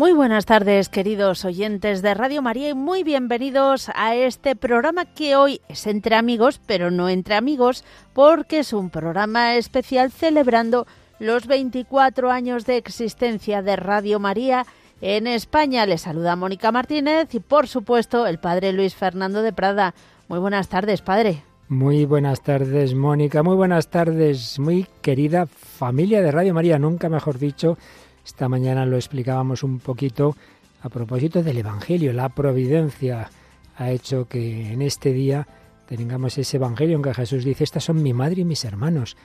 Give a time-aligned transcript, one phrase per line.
[0.00, 5.36] Muy buenas tardes, queridos oyentes de Radio María, y muy bienvenidos a este programa que
[5.36, 7.84] hoy es entre amigos, pero no entre amigos,
[8.14, 10.86] porque es un programa especial celebrando
[11.18, 14.64] los 24 años de existencia de Radio María
[15.02, 15.84] en España.
[15.84, 19.94] Les saluda Mónica Martínez y, por supuesto, el padre Luis Fernando de Prada.
[20.28, 21.42] Muy buenas tardes, padre.
[21.68, 23.42] Muy buenas tardes, Mónica.
[23.42, 27.76] Muy buenas tardes, muy querida familia de Radio María, nunca mejor dicho
[28.24, 30.36] esta mañana lo explicábamos un poquito
[30.82, 32.12] a propósito del Evangelio.
[32.12, 33.30] La providencia
[33.76, 35.46] ha hecho que en este día
[35.86, 39.16] tengamos ese Evangelio en que Jesús dice, estas son mi madre y mis hermanos,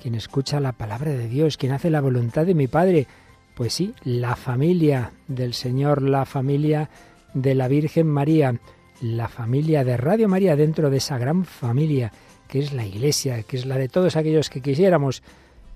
[0.00, 3.06] quien escucha la palabra de Dios, quien hace la voluntad de mi Padre.
[3.54, 6.88] Pues sí, la familia del Señor, la familia
[7.34, 8.58] de la Virgen María,
[9.00, 12.12] la familia de Radio María dentro de esa gran familia
[12.48, 15.22] que es la Iglesia, que es la de todos aquellos que quisiéramos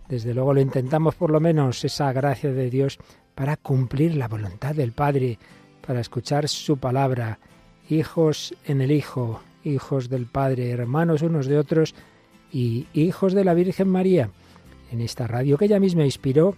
[0.09, 2.99] desde luego lo intentamos por lo menos, esa gracia de Dios
[3.35, 5.39] para cumplir la voluntad del Padre,
[5.87, 7.39] para escuchar su palabra,
[7.89, 11.95] hijos en el Hijo, hijos del Padre, hermanos unos de otros
[12.53, 14.31] y hijos de la Virgen María,
[14.91, 16.57] en esta radio que ella misma inspiró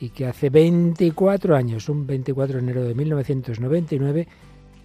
[0.00, 4.28] y que hace 24 años, un 24 de enero de 1999,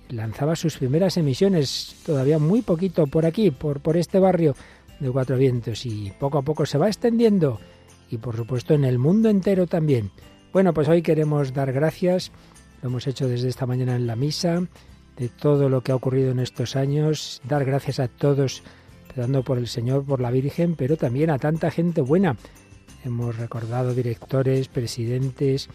[0.10, 4.56] lanzaba sus primeras emisiones, todavía muy poquito por aquí, por, por este barrio
[5.00, 7.60] de Cuatro Vientos, y poco a poco se va extendiendo
[8.14, 10.12] y por supuesto en el mundo entero también.
[10.54, 12.32] Bueno, pues hoy queremos dar gracias,
[12.82, 14.62] lo hemos hecho desde esta mañana en la misa,
[15.18, 18.62] de todo lo que ha ocurrido en estos años, dar gracias a todos,
[19.16, 22.38] dando por el Señor, por la Virgen, pero también a tanta gente buena.
[23.04, 25.70] Hemos recordado directores, presidentes,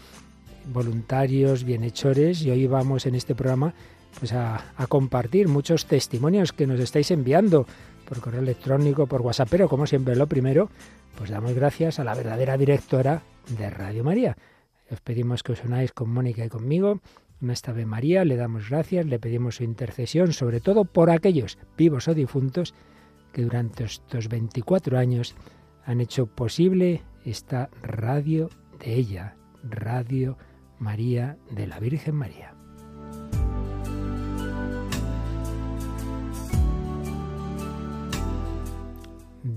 [0.72, 3.74] voluntarios, bienhechores y hoy vamos en este programa
[4.18, 7.66] pues a, a, compartir muchos testimonios que nos estáis enviando
[8.08, 10.70] por correo electrónico, por WhatsApp, pero como siempre lo primero,
[11.16, 13.22] pues damos gracias a la verdadera directora
[13.56, 14.36] de Radio María.
[14.90, 17.00] Os pedimos que os unáis con Mónica y conmigo
[17.40, 22.08] en esta María, le damos gracias, le pedimos su intercesión, sobre todo por aquellos vivos
[22.08, 22.74] o difuntos
[23.32, 25.36] que durante estos 24 años
[25.84, 28.48] han hecho posible esta radio
[28.80, 30.36] de ella, Radio
[30.78, 32.57] María de la Virgen María.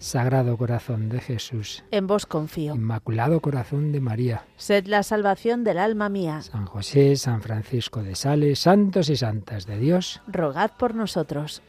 [0.00, 1.84] Sagrado corazón de Jesús.
[1.90, 2.74] En vos confío.
[2.74, 4.46] Inmaculado corazón de María.
[4.56, 6.40] Sed la salvación del alma mía.
[6.40, 10.22] San José, San Francisco de Sales, santos y santas de Dios.
[10.26, 11.62] Rogad por nosotros.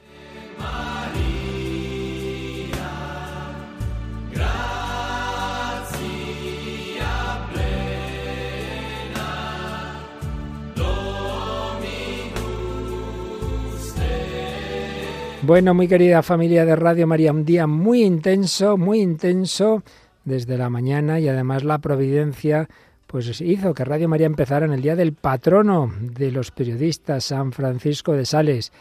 [15.44, 19.82] Bueno, muy querida familia de Radio María, un día muy intenso, muy intenso
[20.24, 22.70] desde la mañana y además la providencia
[23.08, 27.54] pues hizo que Radio María empezara en el día del patrono de los periodistas, San
[27.54, 28.72] Francisco de Sales.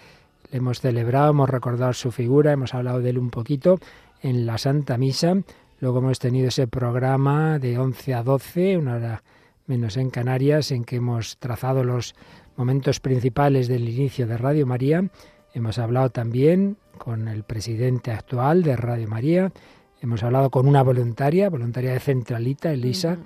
[0.53, 3.79] Le hemos celebrado, hemos recordado su figura, hemos hablado de él un poquito
[4.21, 5.37] en la Santa Misa.
[5.81, 9.23] Luego hemos tenido ese programa de 11 a 12, una hora
[9.67, 12.15] menos en Canarias, en que hemos trazado los
[12.55, 15.11] momentos principales del inicio de Radio María
[15.53, 19.53] Hemos hablado también con el presidente actual de Radio María,
[20.01, 23.19] hemos hablado con una voluntaria, voluntaria de Centralita, Elisa,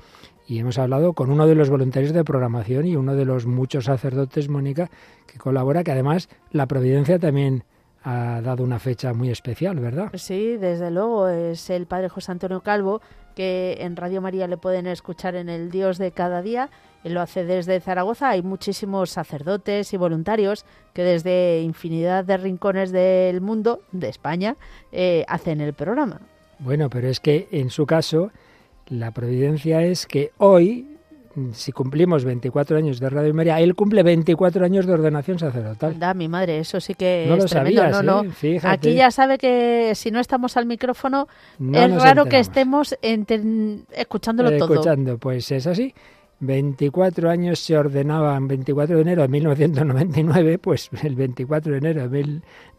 [0.46, 3.86] y hemos hablado con uno de los voluntarios de programación y uno de los muchos
[3.86, 4.90] sacerdotes, Mónica,
[5.26, 7.64] que colabora, que además la Providencia también
[8.02, 10.10] ha dado una fecha muy especial, ¿verdad?
[10.14, 13.00] Sí, desde luego, es el padre José Antonio Calvo,
[13.34, 16.70] que en Radio María le pueden escuchar en el Dios de cada día
[17.04, 18.30] él lo hace desde Zaragoza.
[18.30, 20.64] Hay muchísimos sacerdotes y voluntarios
[20.94, 24.56] que desde infinidad de rincones del mundo, de España,
[24.90, 26.20] eh, hacen el programa.
[26.58, 28.30] Bueno, pero es que en su caso,
[28.88, 30.86] la providencia es que hoy,
[31.52, 35.98] si cumplimos 24 años de Radio María, él cumple 24 años de ordenación sacerdotal.
[35.98, 37.82] Da, mi madre, eso sí que no es lo tremendo.
[37.82, 38.30] Sabías, no, no.
[38.30, 38.32] ¿eh?
[38.32, 38.68] Fíjate.
[38.68, 41.26] Aquí ya sabe que si no estamos al micrófono,
[41.58, 44.74] No es raro que estemos escuchándolo Eh, todo.
[44.74, 45.92] Escuchando, pues es así.
[46.40, 52.22] 24 años se ordenaban 24 de enero de 1999, pues el 24 de enero de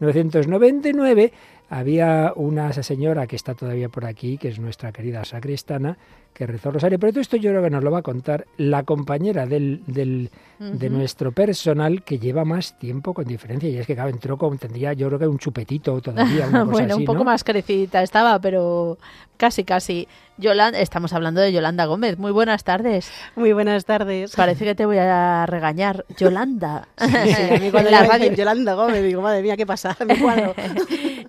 [0.00, 1.32] 1999
[1.68, 5.98] había una señora que está todavía por aquí, que es nuestra querida sacristana,
[6.32, 6.98] que rezó rosario.
[6.98, 10.30] Pero todo esto yo creo que nos lo va a contar la compañera del, del
[10.58, 13.68] de nuestro personal que lleva más tiempo con diferencia.
[13.68, 16.46] Y es que, claro, entró como tendría yo creo que un chupetito todavía.
[16.46, 18.98] Una bueno, un poco más crecidita estaba, pero
[19.36, 20.06] casi, casi.
[20.38, 22.18] Yolanda, estamos hablando de Yolanda Gómez.
[22.18, 23.10] Muy buenas tardes.
[23.34, 24.36] Muy buenas tardes.
[24.36, 26.04] Parece que te voy a regañar.
[26.18, 26.88] Yolanda.
[26.98, 29.96] en la radio Yolanda Gómez, digo, madre mía, ¿qué pasa?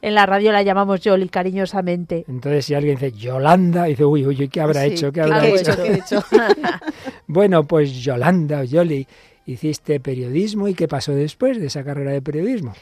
[0.02, 2.26] en la radio la llamamos Yoli cariñosamente.
[2.28, 5.12] Entonces, si alguien dice Yolanda, dice, uy, uy, ¿qué habrá hecho?
[5.12, 5.72] ¿Qué habrá hecho?
[5.84, 6.24] hecho?
[7.28, 9.08] bueno, pues Yolanda o Yoli,
[9.46, 12.74] hiciste periodismo y ¿qué pasó después de esa carrera de periodismo?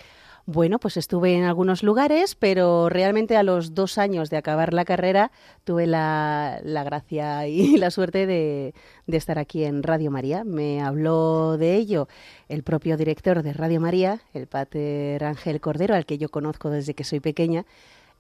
[0.47, 4.86] Bueno, pues estuve en algunos lugares, pero realmente a los dos años de acabar la
[4.86, 5.31] carrera
[5.63, 8.75] tuve la, gracia y la suerte de,
[9.07, 10.44] de, estar aquí en Radio María.
[10.44, 12.07] Me habló de ello
[12.47, 16.94] el propio director de Radio María, el pater Ángel Cordero, al que yo conozco desde
[16.94, 17.65] que soy pequeña,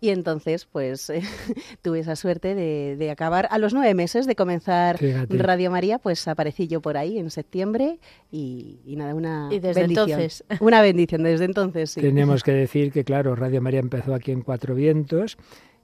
[0.01, 1.11] y entonces, pues
[1.81, 4.99] tuve esa suerte de, acabar a los nueve meses de comenzar
[5.29, 7.99] Radio María, pues aparecí yo por ahí en septiembre
[8.31, 10.09] y, nada, una ¿Y desde bendición.
[10.09, 10.43] Entonces?
[10.59, 12.01] Una bendición, desde entonces sí.
[12.01, 15.37] Tenemos que decir que, claro, Radio María empezó aquí en Cuatro Vientos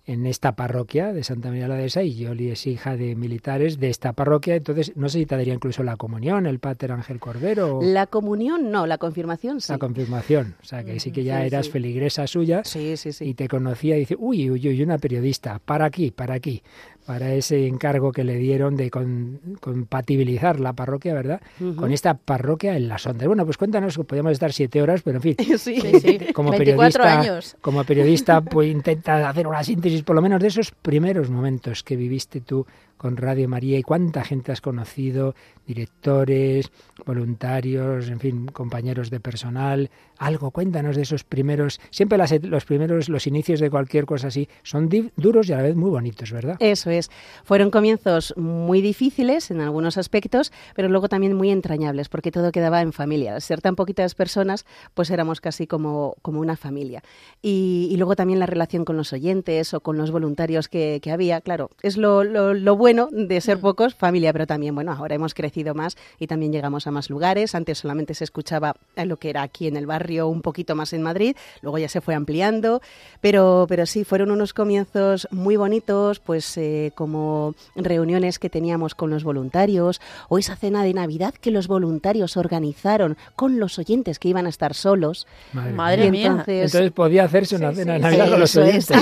[0.06, 3.90] en esta parroquia de Santa María la Dehesa y Yoli es hija de militares de
[3.90, 7.80] esta parroquia, entonces no sé si te daría incluso la comunión, el Pater Ángel Cordero.
[7.82, 9.72] La comunión no, la confirmación sí.
[9.72, 12.96] La confirmación, o sea que sí que ya eras feligresa suya sí.
[13.22, 16.64] y te conocía y dice, uy, uy, uy, una periodista, para aquí, para aquí
[17.06, 21.42] para ese encargo que le dieron de compatibilizar la parroquia, ¿verdad?
[21.76, 23.28] Con esta parroquia en las ondas.
[23.28, 27.84] Bueno, pues cuéntanos, podríamos estar siete horas, pero en fin, sí, sí, como periodista, como
[27.84, 32.42] periodista, pues intenta hacer una síntesis por lo menos de esos primeros momentos que viviste
[32.42, 32.66] tú
[33.02, 35.34] con Radio María y cuánta gente has conocido,
[35.66, 36.72] directores,
[37.04, 39.90] voluntarios, en fin, compañeros de personal,
[40.20, 44.88] algo, cuéntanos de esos primeros, siempre los primeros, los inicios de cualquier cosa así, son
[45.16, 46.58] duros y a la vez muy bonitos, ¿verdad?
[46.60, 47.10] Eso es,
[47.44, 52.82] fueron comienzos muy difíciles en algunos aspectos, pero luego también muy entrañables, porque todo quedaba
[52.82, 53.34] en familia.
[53.34, 57.02] Al ser tan poquitas personas, pues éramos casi como, como una familia.
[57.42, 61.72] Y, luego también la relación con los oyentes o con los voluntarios que, había, claro,
[61.82, 63.62] es lo, lo bueno de ser mm.
[63.62, 67.56] pocos, familia, pero también, bueno, ahora hemos crecido más y también llegamos a más lugares.
[67.56, 71.02] Antes solamente se escuchaba lo que era aquí en el barrio, un poquito más en
[71.02, 72.82] Madrid, luego ya se fue ampliando,
[73.22, 79.10] pero, pero sí, fueron unos comienzos muy bonitos, pues eh, como reuniones que teníamos con
[79.10, 84.30] los voluntarios o esa cena de Navidad que los voluntarios organizaron con los oyentes que
[84.30, 85.28] iban a estar solos.
[85.54, 86.44] Madre, mía.
[86.48, 88.90] Entonces, podía hacerse una cena de Navidad con los oyentes.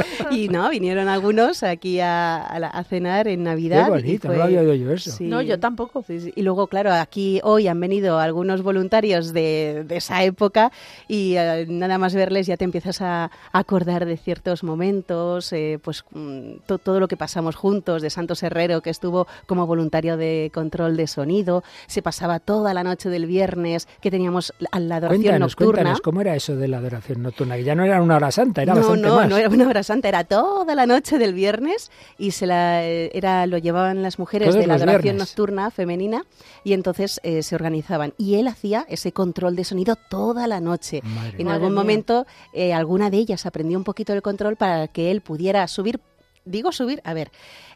[0.30, 3.86] y no, vinieron algunos aquí a, cenar en Navidad.
[3.86, 5.16] Qué bonito, no había oído yo eso.
[5.20, 6.04] no, yo tampoco.
[6.08, 10.72] y luego, claro, aquí hoy han venido algunos voluntarios de, esa época
[11.08, 16.04] y eh, nada más verles ya te empiezas a acordar de ciertos momentos, eh, pues
[16.12, 20.96] mm, todo lo que pasamos juntos, de Santos Herrero, que estuvo como voluntario de control
[20.96, 25.72] de sonido, se pasaba toda la noche del viernes, que teníamos la adoración nocturna.
[25.72, 27.56] Cuéntanos, ¿cómo era eso de la adoración nocturna?
[27.56, 29.28] Que ya no era una hora santa, era bastante no, más.
[29.28, 32.82] No, no era una hora santa, era toda la noche del viernes y se la
[32.82, 36.24] era lo llevaban las mujeres de la adoración nocturna femenina
[36.64, 38.12] y entonces eh, se organizaban.
[38.18, 41.02] Y él hacía ese control de sonido toda la noche.
[41.38, 45.20] en algún momento eh, alguna de ellas aprendió un poquito el control para que él
[45.20, 46.00] pudiera subir
[46.44, 47.30] digo subir, a ver,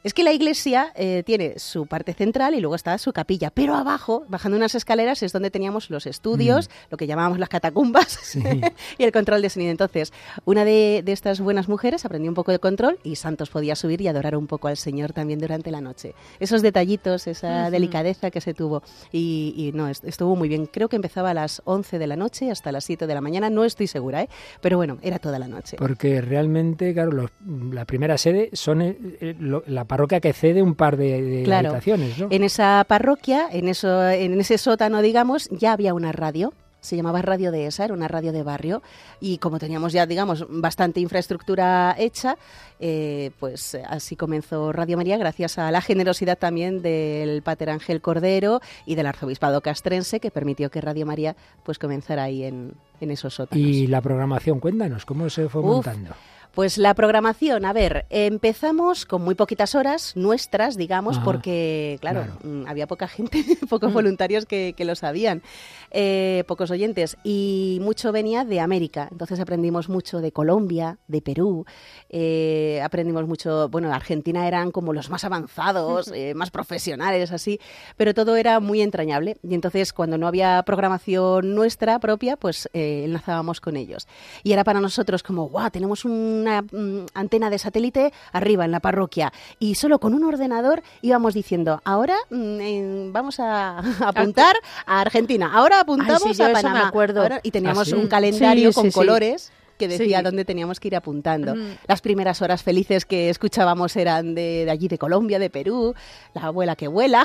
[0.04, 3.74] es que la iglesia eh, tiene su parte central y luego está su capilla, pero
[3.74, 6.72] abajo, bajando unas escaleras, es donde teníamos los estudios, mm.
[6.90, 8.36] lo que llamábamos las catacumbas
[8.98, 9.70] y el control de sonido.
[9.70, 10.12] Entonces,
[10.44, 14.08] una de, estas buenas mujeres aprendió un poco de control y Santos podía subir y
[14.08, 16.14] adorar un poco al Señor también durante la noche.
[16.38, 18.82] Esos detallitos, esa delicadeza que se tuvo.
[19.10, 20.66] Y, no, estuvo muy bien.
[20.66, 23.48] Creo que empezaba a las 11 de la noche hasta las 7 de la mañana,
[23.48, 24.28] no estoy segura, ¿eh?
[24.60, 25.78] pero bueno, era toda la noche.
[25.78, 27.30] Porque realmente, claro,
[27.72, 29.34] la primera sede son eh, eh,
[29.66, 32.28] la parroquia que cede un par de, habitaciones, ¿no?
[32.30, 36.52] En esa parroquia, en, eso, en ese sótano, digamos, ya había una radio
[36.84, 38.82] se llamaba Radio de esa, era una radio de barrio,
[39.18, 42.36] y como teníamos ya, digamos, bastante infraestructura hecha,
[42.78, 48.60] eh, pues así comenzó Radio María, gracias a la generosidad también del Pater Ángel Cordero
[48.84, 53.64] y del Arzobispado Castrense, que permitió que Radio María pues comenzara ahí en, esos sótanos.
[53.64, 56.14] Y la programación, cuéntanos, ¿cómo se fue montando?
[56.54, 62.68] Pues la programación, a ver, empezamos con muy poquitas horas nuestras, digamos, porque, claro, mm,
[62.68, 63.94] había poca gente, pocos mm.
[63.94, 65.42] voluntarios que, lo sabían,
[65.90, 69.08] eh, pocos oyentes, y mucho venía de América.
[69.10, 71.64] Entonces aprendimos mucho de Colombia, de Perú,
[72.08, 77.58] eh, aprendimos mucho, bueno, Argentina eran como los más avanzados, eh, más profesionales, así,
[77.96, 79.38] pero todo era muy entrañable.
[79.42, 84.06] Y entonces, cuando no había programación nuestra propia, pues enlazábamos con ellos.
[84.44, 88.70] Y era para nosotros como, guau, tenemos un una mm, antena de satélite arriba en
[88.70, 94.54] la parroquia y solo con un ordenador íbamos diciendo, ahora mm, vamos a, apuntar
[94.86, 96.88] a Argentina, ahora apuntamos a Panamá.
[96.88, 97.24] acuerdo.
[97.42, 101.54] y teníamos ¿Ah, un calendario con colores que decía dónde teníamos que ir apuntando.
[101.86, 105.94] Las primeras horas felices que escuchábamos eran de, allí, de Colombia, de Perú,
[106.32, 107.24] la abuela que vuela,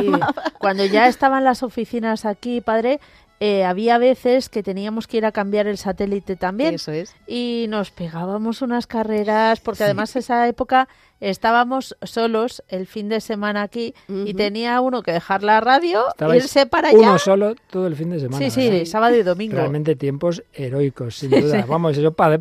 [0.58, 3.00] Cuando ya estaban las oficinas aquí, padre,
[3.42, 6.74] eh, había veces que teníamos que ir a cambiar el satélite también.
[6.74, 7.16] Eso es.
[7.26, 10.88] Y nos pegábamos unas carreras, porque además esa época
[11.20, 16.04] estábamos solos el fin de semana aquí y tenía uno que dejar la radio,
[16.34, 16.98] irse para allá.
[16.98, 18.38] Uno solo todo el fin de semana.
[18.38, 19.56] Sí, sí, sábado y domingo.
[19.56, 21.64] Realmente tiempos heroicos, sin duda.
[21.66, 22.38] Vamos, eso para,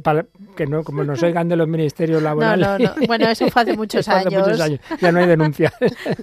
[0.58, 2.68] que no, como nos oigan de los ministerios laborales.
[2.68, 3.08] No, no, no.
[3.08, 4.28] Bueno, eso fue hace muchos años.
[4.28, 4.80] Hace muchos años.
[5.00, 5.74] Ya no hay denuncias.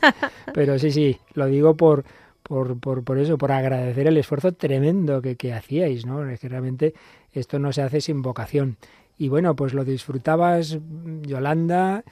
[0.53, 2.05] Pero sí, sí, lo digo por
[2.47, 6.29] por, por, por eso, por agradecer el esfuerzo tremendo que, que hacíais, ¿no?
[6.29, 6.95] Es que realmente
[7.33, 8.77] esto no se hace sin vocación.
[9.19, 10.79] Y bueno, pues lo disfrutabas,
[11.23, 12.05] Yolanda,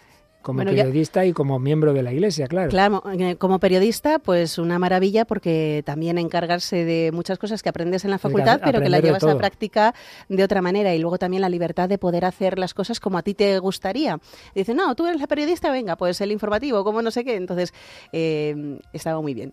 [0.44, 2.68] como periodista y como miembro de la Iglesia, claro.
[2.68, 8.04] Claro, eh, como periodista, pues una maravilla porque también encargarse de muchas cosas que aprendes
[8.04, 9.94] en la facultad, pero que la llevas a práctica
[10.28, 10.94] de otra manera.
[10.94, 14.18] Y luego también la libertad de poder hacer las cosas como a ti te gustaría.
[14.54, 17.36] Dice, no, tú eres la periodista, venga, pues el informativo, como no sé qué.
[17.36, 17.72] Entonces,
[18.12, 19.50] eh, estaba muy bien.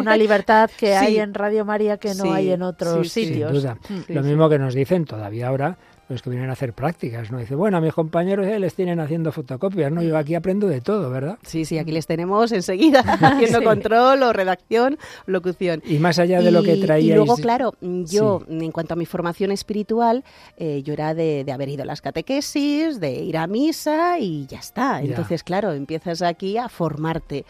[0.00, 3.50] Una libertad que hay en Radio María que no hay en otros sitios.
[3.50, 3.78] Sin duda.
[4.08, 5.76] Lo mismo que nos dicen todavía ahora
[6.08, 7.38] los que vienen a hacer prácticas, ¿no?
[7.38, 10.02] Dice, bueno, a mis compañeros eh, les tienen haciendo fotocopias, ¿no?
[10.02, 11.38] Yo aquí aprendo de todo, ¿verdad?
[11.42, 15.82] Sí, sí, aquí les tenemos enseguida haciendo control o redacción, locución.
[15.86, 17.12] Y más allá de lo que traíais...
[17.12, 20.24] Y luego, claro, yo, en cuanto a mi formación espiritual,
[20.56, 24.58] eh, yo era de, haber ido a las catequesis, de ir a misa y ya
[24.58, 25.00] está.
[25.00, 27.44] Entonces, claro, empiezas aquí a formarte.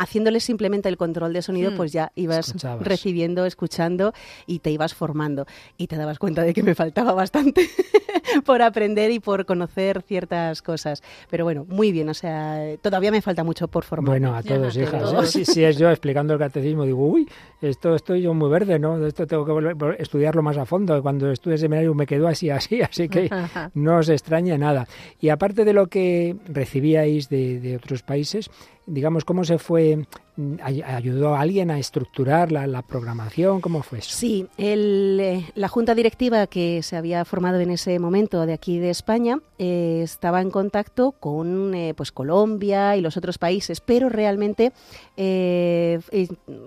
[0.00, 1.76] Haciéndole simplemente el control de sonido, mm.
[1.76, 4.14] pues ya ibas recibiendo, escuchando
[4.46, 5.46] y te ibas formando.
[5.76, 7.68] Y te dabas cuenta de que me faltaba bastante.
[8.44, 11.02] por aprender y por conocer ciertas cosas.
[11.28, 14.10] Pero bueno, muy bien, o sea, todavía me falta mucho por formar.
[14.10, 15.36] Bueno, a todos, hijas.
[15.36, 15.44] ¿eh?
[15.44, 17.28] Si, es yo explicando el catecismo, digo, uy,
[17.60, 19.04] esto estoy yo muy verde, ¿no?
[19.06, 21.00] Esto tengo que estudiarlo más a fondo.
[21.02, 23.30] Cuando estuve en seminario me quedó así, así, así que
[23.74, 24.86] no os extraña nada.
[25.20, 28.50] Y aparte de lo que recibíais de, de otros países,
[28.86, 30.06] digamos, cómo se fue,
[30.36, 34.10] mm, ayudó a alguien a estructurar la, programación, cómo fue eso?
[34.10, 38.90] Sí, eh, la junta directiva que se había formado en ese momento de aquí de
[38.90, 44.72] España eh, estaba en contacto con eh, pues Colombia y los otros países, pero realmente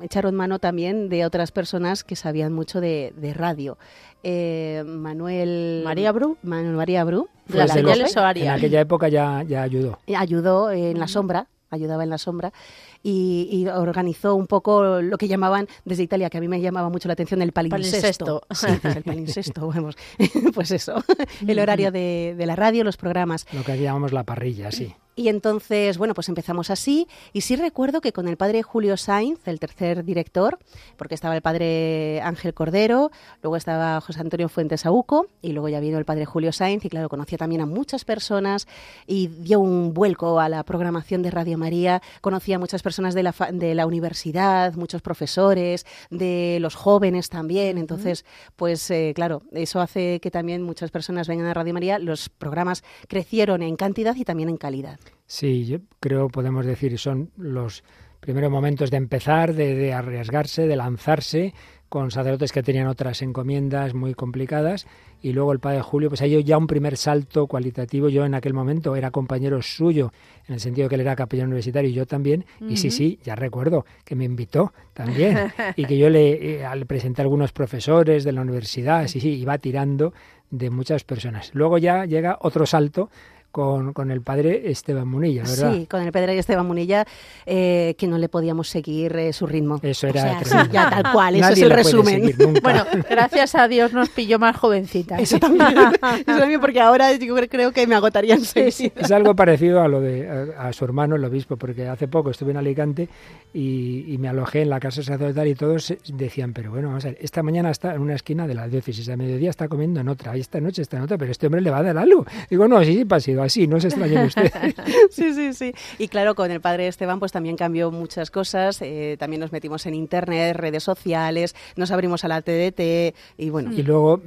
[0.02, 3.78] echaron mano también de otras personas que sabían mucho de, radio.
[4.24, 10.00] Manuel María Bru, Manuel María Bru, de las señales En aquella época ya, ya ayudó.
[10.16, 12.54] Ayudó en la sombra, ayudaba en la sombra,
[13.02, 17.08] y, organizó un poco lo que llamaban desde Italia, que a mí me llamaba mucho
[17.08, 18.44] la atención, el palincesto.
[18.52, 19.96] Sí, pues el palincesto, vamos.
[20.54, 21.04] pues eso,
[21.46, 23.46] el horario de, de la radio, los programas.
[23.52, 24.94] Lo que llamamos la parrilla, sí.
[25.16, 27.08] Y entonces, bueno, pues empezamos así.
[27.34, 30.58] Y sí recuerdo que con el padre Julio Sainz, el tercer director,
[30.98, 33.12] porque estaba el padre Ángel Cordero,
[33.44, 36.90] luego estaba José Antonio Fuentes Auco, y luego ya vino el padre Julio Sainz, y
[36.90, 38.68] claro, conocía también a muchas personas
[39.06, 42.02] y dio un vuelco a la programación de Radio María.
[42.22, 47.78] Conocía a muchas personas de la, de la universidad, muchos profesores, de los jóvenes también.
[47.78, 52.00] Entonces, pues eh, claro, eso hace que también muchas personas vengan a Radio María.
[52.00, 55.00] Los programas crecieron en cantidad y también en calidad.
[55.26, 57.84] Sí, yo creo podemos decir son los
[58.20, 61.54] primeros momentos de empezar, de, arriesgarse, de lanzarse
[61.90, 64.88] con sacerdotes que tenían otras encomiendas muy complicadas
[65.22, 68.10] y luego el padre Julio, pues hay ya un primer salto cualitativo.
[68.10, 70.12] Yo en aquel momento era compañero suyo,
[70.48, 72.46] en el sentido que él era capellán universitario y yo también.
[72.62, 76.86] Y sí, sí, ya recuerdo que me invitó también y que yo le, eh, le
[76.86, 80.14] presenté a algunos profesores de la universidad, sí, sí, iba tirando
[80.50, 81.52] de muchas personas.
[81.54, 83.10] Luego ya llega otro salto
[83.54, 85.74] con, con, el padre Esteban Munilla, ¿verdad?
[85.76, 87.06] Sí, con el padre Esteban Munilla,
[87.46, 89.80] eh, que no le podíamos seguir eh, su ritmo.
[89.84, 90.42] Eso era
[90.72, 92.34] ya tal cual, eso es el resumen.
[92.64, 95.20] Bueno, gracias a Dios nos pilló más jovencita.
[95.20, 95.68] Eso también,
[96.02, 98.82] eso también porque ahora yo creo que me agotarían seis.
[98.96, 102.52] Es algo parecido a lo de a, su hermano, el obispo, porque hace poco estuve
[102.52, 103.08] en Alicante
[103.54, 107.18] y, me alojé en la casa sacerdotal y todos decían, pero bueno, vamos a ver,
[107.22, 110.36] esta mañana está en una esquina de la diócesis, a mediodía está comiendo en otra,
[110.36, 112.26] y esta noche está en otra, pero este hombre le va a dar algo.
[112.50, 114.54] Digo, no, sí, sí, ha así, no se extrañen ustedes.
[115.12, 115.74] sí, sí, sí.
[115.98, 119.86] Y claro, con el padre Esteban pues también cambió muchas cosas, eh, también nos metimos
[119.86, 123.72] en internet, redes sociales, nos abrimos a la TDT y bueno.
[123.74, 124.22] Y luego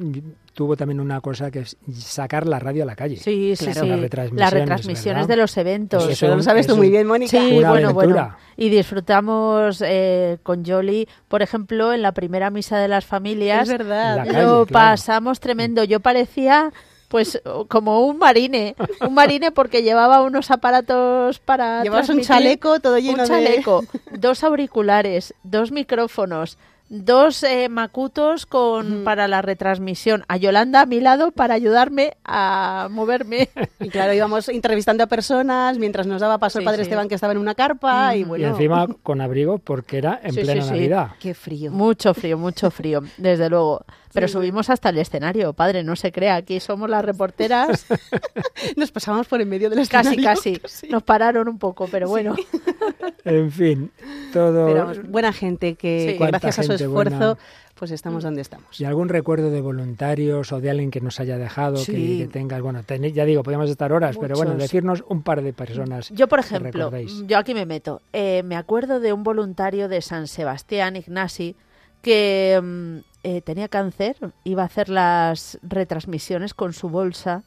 [0.57, 3.17] tuvo también una cosa que es sacar la radio a la calle.
[3.19, 3.87] Sí, sí, sí.
[3.87, 6.09] Las retransmisiones, las retransmisiones de los eventos.
[6.09, 7.39] Eso, lo sabes tú muy bien, Mónica.
[7.39, 8.35] Sí, bueno, bueno.
[8.57, 13.69] Y disfrutamos eh, con Jolly, por ejemplo, en la primera misa de las familias.
[13.69, 14.27] Es verdad.
[14.27, 15.85] lo pasamos tremendo.
[15.85, 16.73] Yo parecía
[17.09, 22.99] pues como un marine, un marine porque llevaba unos aparatos para Llevabas un chaleco todo
[22.99, 26.59] lleno un chaleco, dos auriculares, dos micrófonos,
[26.89, 30.25] dos eh, macutos con para la retransmisión.
[30.29, 33.49] A Yolanda a mi lado para ayudarme a moverme.
[33.79, 37.33] Y claro, íbamos entrevistando a personas mientras nos daba paso el padre Esteban que estaba
[37.33, 38.45] en una carpa y bueno.
[38.45, 41.11] Y encima con abrigo porque era en plena Navidad.
[41.21, 41.71] Qué frío.
[41.71, 43.85] Mucho frío, mucho frío, desde luego.
[44.17, 47.87] Pero subimos hasta el escenario, padre, no se crea, aquí somos las reporteras.
[48.77, 50.23] Nos pasamos por en medio del escenario.
[50.25, 50.89] Casi, casi.
[50.89, 52.35] Nos pararon un poco, pero bueno.
[53.27, 53.91] en fin,
[54.33, 54.95] todo...
[55.09, 57.37] buena gente que, gracias a su esfuerzo
[57.75, 58.81] pues estamos donde estamos.
[58.81, 62.63] ¿Y algún recuerdo de voluntarios o de alguien que nos haya dejado, que, tengas?
[62.63, 62.81] Bueno,
[63.13, 66.09] ya digo, podríamos estar horas, pero bueno, decirnos un par de personas.
[66.09, 66.91] Yo, por ejemplo,
[67.27, 68.01] yo aquí me meto.
[68.15, 71.55] Eh, me acuerdo de un voluntario de San Sebastián, Ignasi,
[72.01, 77.43] que mm, eh, tenía cáncer, iba a hacer las retransmisiones con su bolsa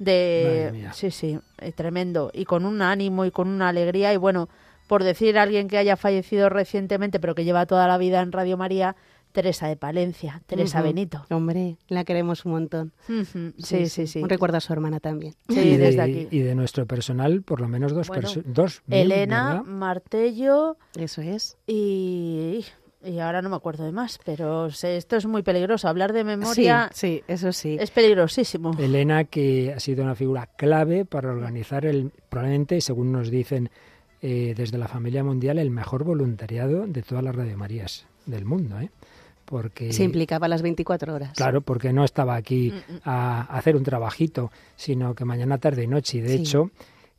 [0.00, 0.88] de...
[0.92, 2.32] Sí, sí, eh, tremendo.
[2.34, 4.12] Y con un ánimo y con una alegría.
[4.12, 4.48] Y bueno,
[4.88, 8.32] por decir a alguien que haya fallecido recientemente, pero que lleva toda la vida en
[8.32, 8.96] Radio María,
[9.30, 11.24] Teresa de Palencia, Teresa Benito.
[11.30, 12.92] Hombre, la queremos un montón.
[13.58, 15.34] sí, sí, sí, Un recuerdo a su hermana también.
[15.48, 16.28] Sí, y de, desde aquí.
[16.32, 18.52] Y de nuestro personal, por lo menos dos personas.
[18.52, 18.82] Dos.
[18.90, 20.76] Elena, Martello.
[20.96, 21.56] Eso es.
[21.68, 22.64] Y
[23.04, 25.88] y ahora no me acuerdo de más, pero esto es muy peligroso.
[25.88, 26.90] Hablar de memoria.
[26.92, 27.76] Sí, eso sí.
[27.78, 28.76] Es peligrosísimo.
[28.78, 33.70] Elena, que ha sido una figura clave para organizar el, probablemente, según nos dicen
[34.22, 38.90] eh, desde la familia mundial, el mejor voluntariado de todas las radiomarías del mundo, ¿eh?
[39.44, 41.36] Porque, se implicaba las 24 horas.
[41.36, 43.00] Claro, porque no estaba aquí mm, mm.
[43.04, 46.18] a hacer un trabajito, sino que mañana, tarde y noche.
[46.18, 46.70] Y de hecho,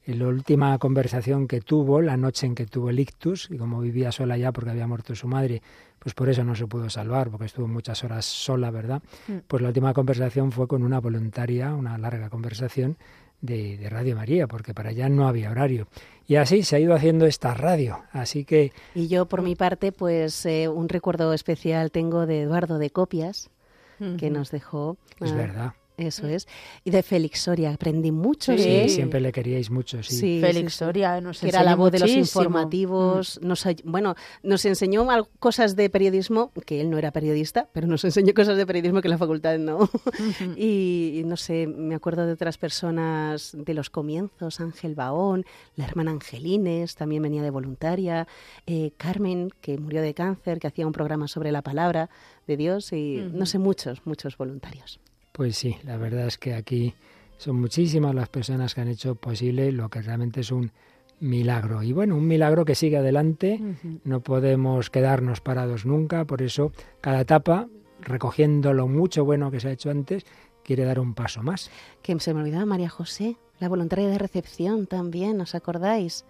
[0.06, 3.82] en la última conversación que tuvo, la noche en que tuvo el ictus, y como
[3.82, 5.62] vivía sola ya porque había muerto su madre,
[6.00, 9.02] pues por eso no se pudo salvar, porque estuvo muchas horas sola, ¿verdad?
[9.28, 9.38] Mm.
[9.48, 12.98] Pues la última conversación fue con una voluntaria, una larga conversación
[13.41, 15.88] de, Radio María, porque para allá no había horario.
[16.28, 18.72] Y así se ha ido haciendo esta radio, así que...
[18.94, 23.50] Y yo, por mi parte, pues eh, un recuerdo especial tengo de Eduardo de Copias,
[24.18, 24.98] que nos dejó...
[25.22, 26.47] Es verdad eso es.
[26.84, 30.39] Y de Félix Soria, aprendí mucho sí, siempre le queríais mucho, sí.
[30.41, 33.39] Félix Soria nos que era la voz de los informativos.
[33.41, 33.47] Mm.
[33.47, 35.08] Nos, bueno, nos enseñó
[35.39, 39.10] cosas de periodismo, que él no era periodista, pero nos enseñó cosas de periodismo que
[39.10, 39.89] la facultad no.
[40.58, 46.12] y, no sé, me acuerdo de otras personas de los comienzos, Ángel Baón, la hermana
[46.12, 48.27] Angelines, también venía de voluntaria,
[48.65, 52.10] eh, Carmen, que murió de cáncer, que hacía un programa sobre la palabra
[52.47, 54.99] de Dios, y no sé, muchos, muchos voluntarios.
[55.36, 56.93] Pues sí, la verdad es que aquí
[57.38, 60.71] son muchísimas las personas que han hecho posible lo que realmente es un
[61.19, 61.84] milagro.
[61.84, 63.60] Y bueno, un milagro que sigue adelante,
[64.06, 66.71] no podemos quedarnos parados nunca, por eso
[67.02, 67.67] cada etapa,
[68.00, 70.26] recogiendo lo mucho bueno que se ha hecho antes,
[70.63, 71.69] quiere dar un paso más.
[72.02, 76.24] Que se me olvidaba María José, la voluntaria de recepción también, ¿os acordáis?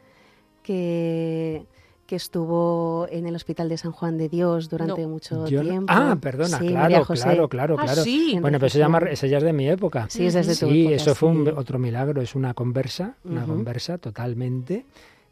[0.63, 1.67] Que
[2.05, 5.85] que estuvo en el Hospital de San Juan de Dios durante mucho tiempo.
[5.87, 8.03] Ah, perdona, claro, claro, claro, ah, claro.
[8.41, 10.07] Bueno, pero llama, esa ya es de mi época.
[10.09, 13.97] Sí, es de tu Sí, eso fue un, otro milagro, es una conversa, una conversa
[13.97, 14.85] totalmente.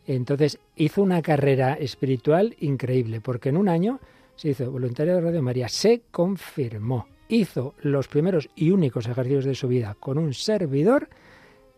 [0.06, 4.00] Entonces, hizo una carrera espiritual increíble, porque en un año
[4.36, 9.56] se hizo voluntario de Radio María, se confirmó, hizo los primeros y únicos ejercicios de
[9.56, 11.08] su vida con un servidor,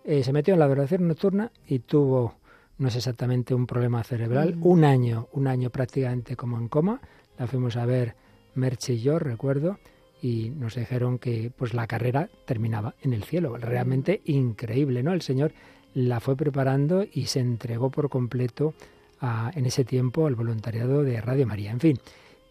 [0.05, 2.35] eh, se metió en la adoración nocturna y tuvo
[2.77, 4.65] no es exactamente un problema cerebral, mm.
[4.65, 7.01] un año, un año prácticamente como en coma,
[7.37, 8.15] la fuimos a ver
[8.55, 9.79] Merche y yo, recuerdo,
[10.21, 15.13] y nos dijeron que pues la carrera terminaba en el cielo, realmente increíble, ¿no?
[15.13, 15.53] El Señor
[15.93, 18.73] la fue preparando y se entregó por completo
[19.19, 21.71] a, en ese tiempo al voluntariado de Radio María.
[21.71, 21.99] En fin,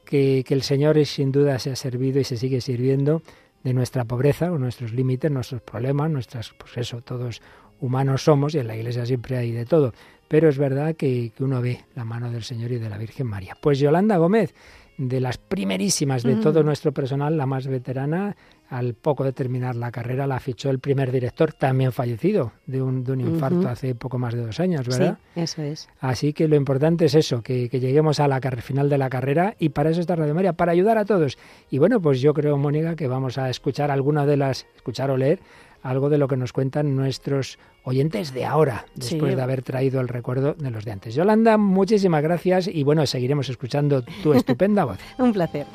[0.05, 3.23] que, que el Señor sin duda se ha servido y se sigue sirviendo
[3.65, 7.41] de nuestra pobreza o nuestros límites, nuestros problemas, nuestras, pues eso, todos
[7.81, 9.93] humanos somos y en la iglesia siempre hay de todo.
[10.29, 13.27] Pero es verdad que, que uno ve la mano del Señor y de la Virgen
[13.27, 13.57] María.
[13.61, 14.55] Pues Yolanda Gómez,
[14.97, 18.37] de las primerísimas de todo nuestro personal, la más veterana,
[18.69, 23.05] al poco de terminar la carrera la fichó el primer director, también fallecido de un,
[23.05, 25.19] de un infarto hace poco más de dos años, ¿verdad?
[25.35, 25.89] Sí, eso es.
[26.01, 29.55] Así que lo importante es eso, que, que lleguemos a la final de la carrera
[29.59, 31.39] y para eso está Radio María, para ayudar a todos.
[31.71, 35.17] Y bueno, pues yo creo, Mónica, que vamos a escuchar alguna de las, escuchar o
[35.17, 35.41] leer
[35.85, 40.09] algo de lo que nos cuentan nuestros oyentes de ahora, después de haber traído el
[40.09, 41.15] recuerdo de los de antes.
[41.15, 44.99] Yolanda, muchísimas gracias y bueno, seguiremos escuchando tu estupenda voz.
[45.19, 45.67] Un placer.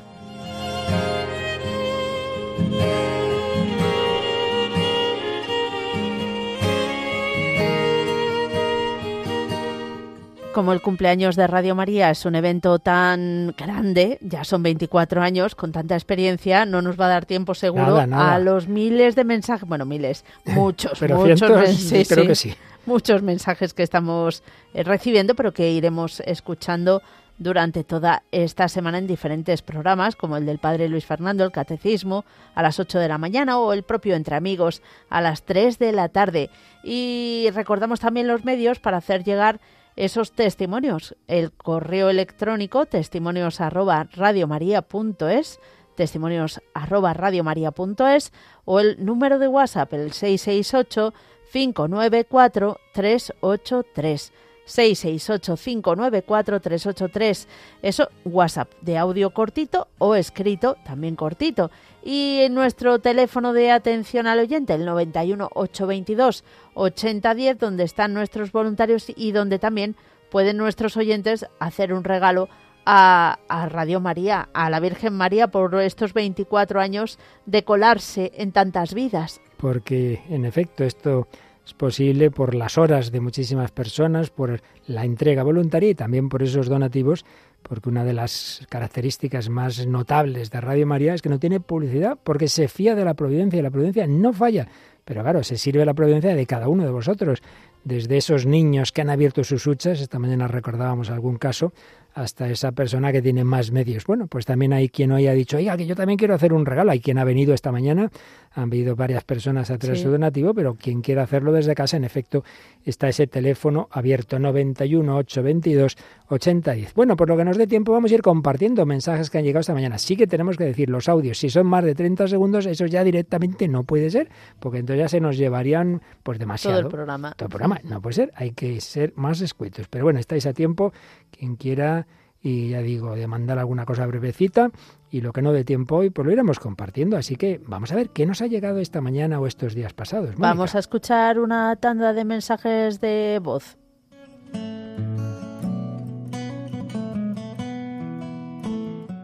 [10.53, 15.55] Como el cumpleaños de Radio María es un evento tan grande, ya son 24 años,
[15.55, 19.67] con tanta experiencia, no nos va a dar tiempo seguro a los miles de mensajes,
[19.67, 22.55] bueno, miles, muchos, muchos, creo que sí.
[22.85, 27.01] muchos mensajes que estamos eh, recibiendo, pero que iremos escuchando
[27.37, 32.25] durante toda esta semana en diferentes programas, como el del Padre Luis Fernando, el Catecismo,
[32.53, 35.93] a las 8 de la mañana, o el propio Entre Amigos, a las 3 de
[35.93, 36.49] la tarde.
[36.83, 39.61] Y recordamos también los medios para hacer llegar
[39.99, 41.15] esos testimonios.
[41.27, 45.59] El correo electrónico testimonios arroba radiomaria.es
[45.95, 48.31] testimonios arroba radiomaria.es
[48.63, 51.13] o el número de WhatsApp el 668
[51.51, 54.31] 594 383
[54.69, 57.47] 668-594-383.
[57.81, 61.71] Eso, WhatsApp de audio cortito o escrito, también cortito.
[62.03, 66.43] Y en nuestro teléfono de atención al oyente, el 91 822
[66.79, 69.95] 8010, donde están nuestros voluntarios y donde también
[70.31, 72.49] pueden nuestros oyentes hacer un regalo
[72.85, 78.51] a, a, Radio María, a la Virgen María, por estos 24 años de colarse en
[78.51, 79.41] tantas vidas.
[79.57, 81.27] Porque, en efecto, esto
[81.69, 86.41] es posible por las horas de muchísimas personas, por la entrega voluntaria y también por
[86.41, 87.25] esos donativos,
[87.63, 92.17] porque una de las características más notables de Radio María es que no tiene publicidad,
[92.23, 94.67] porque se fía de la providencia y la providencia no falla.
[95.05, 97.41] Pero claro, se sirve la providencia de cada uno de vosotros,
[97.83, 101.73] desde esos niños que han abierto sus huchas, esta mañana recordábamos algún caso,
[102.19, 104.05] hasta esa persona que tiene más medios.
[104.05, 106.65] Bueno, pues también hay quien hoy ha dicho, oiga, que yo también quiero hacer un
[106.65, 106.91] regalo.
[106.91, 108.11] Hay quien ha venido esta mañana,
[108.51, 112.03] han venido varias personas a traer su donativo, pero quien quiera hacerlo desde casa, en
[112.03, 112.43] efecto,
[112.83, 116.93] está ese teléfono abierto 91 822 8010.
[116.93, 119.61] Bueno, por lo que nos dé tiempo, vamos a ir compartiendo mensajes que han llegado
[119.61, 119.97] esta mañana.
[119.97, 121.37] Sí que tenemos que decir los audios.
[121.37, 124.29] Si son más de 30 segundos, eso ya directamente no puede ser,
[124.59, 126.79] porque entonces ya se nos llevarían pues demasiado.
[126.79, 127.33] Todo el programa.
[127.37, 127.79] Todo el programa.
[127.85, 129.87] No puede ser, hay que ser más escuetos.
[129.89, 130.91] Pero bueno, estáis a tiempo.
[131.31, 132.07] Quien quiera
[132.41, 134.71] y ya digo, de mandar alguna cosa brevecita
[135.11, 137.17] y lo que no dé tiempo hoy, pues lo iremos compartiendo.
[137.17, 140.35] Así que vamos a ver qué nos ha llegado esta mañana o estos días pasados.
[140.37, 143.77] Vamos a escuchar una tanda de mensajes de voz.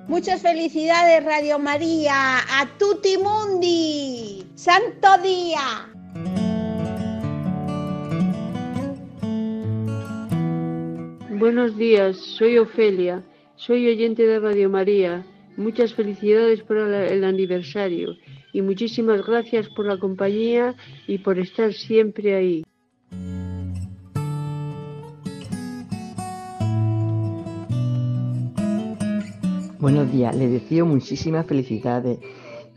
[0.07, 6.44] Muchas felicidades Radio María, a tutti mundi, santo día.
[11.37, 13.21] Buenos días, soy Ofelia,
[13.57, 15.25] soy oyente de Radio María.
[15.57, 18.15] Muchas felicidades por el aniversario
[18.53, 20.75] y muchísimas gracias por la compañía
[21.07, 22.63] y por estar siempre ahí.
[29.79, 32.19] Buenos días, les deseo muchísimas felicidades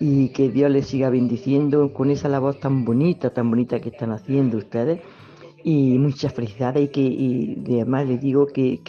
[0.01, 4.11] y que Dios les siga bendiciendo con esa labor tan bonita, tan bonita que están
[4.11, 5.01] haciendo ustedes
[5.64, 8.81] y muchas felicidades y que y además les digo que,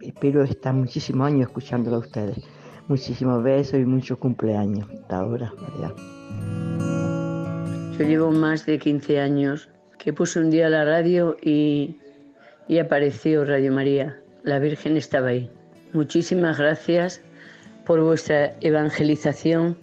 [0.00, 2.38] espero estar muchísimos años escuchándolo a ustedes.
[2.88, 5.52] Muchísimos besos y muchos cumpleaños hasta ahora.
[7.98, 11.98] Yo llevo más de 15 años que puse un día la radio y,
[12.66, 14.18] y apareció Radio María.
[14.42, 15.50] La Virgen estaba ahí.
[15.92, 17.20] Muchísimas gracias
[17.84, 19.76] por vuestra evangelización,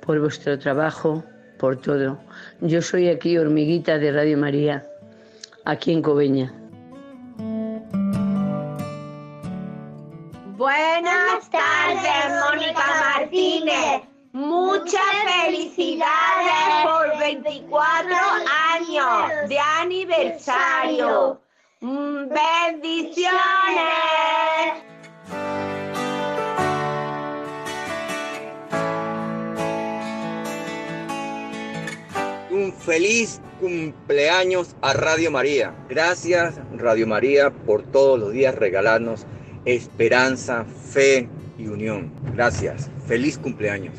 [0.00, 1.24] por vuestro trabajo,
[1.58, 2.20] por todo.
[2.60, 4.86] Yo soy aquí hormiguita de Radio María
[5.64, 6.52] aquí en Coveña.
[10.56, 12.84] Buenas tardes, Mónica
[13.16, 14.02] Martínez.
[14.32, 15.02] Muchas
[15.44, 18.16] felicidades por 24
[18.72, 21.40] años de aniversario.
[21.80, 23.32] Mm, bendiciones.
[32.50, 35.72] Un feliz cumpleaños a Radio María.
[35.88, 39.24] Gracias Radio María por todos los días regalarnos
[39.64, 42.12] esperanza, fe y unión.
[42.34, 42.90] Gracias.
[43.06, 43.94] Feliz cumpleaños.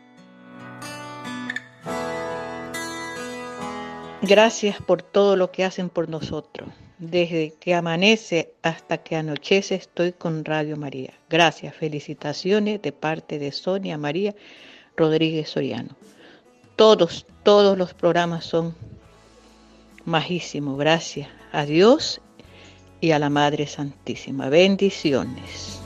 [4.21, 6.67] Gracias por todo lo que hacen por nosotros.
[6.97, 11.13] Desde que amanece hasta que anochece estoy con Radio María.
[11.29, 14.35] Gracias, felicitaciones de parte de Sonia María
[14.97, 15.95] Rodríguez Soriano.
[16.75, 18.75] Todos, todos los programas son
[20.05, 20.77] majísimos.
[20.77, 22.21] Gracias a Dios
[23.01, 24.49] y a la Madre Santísima.
[24.49, 25.81] Bendiciones.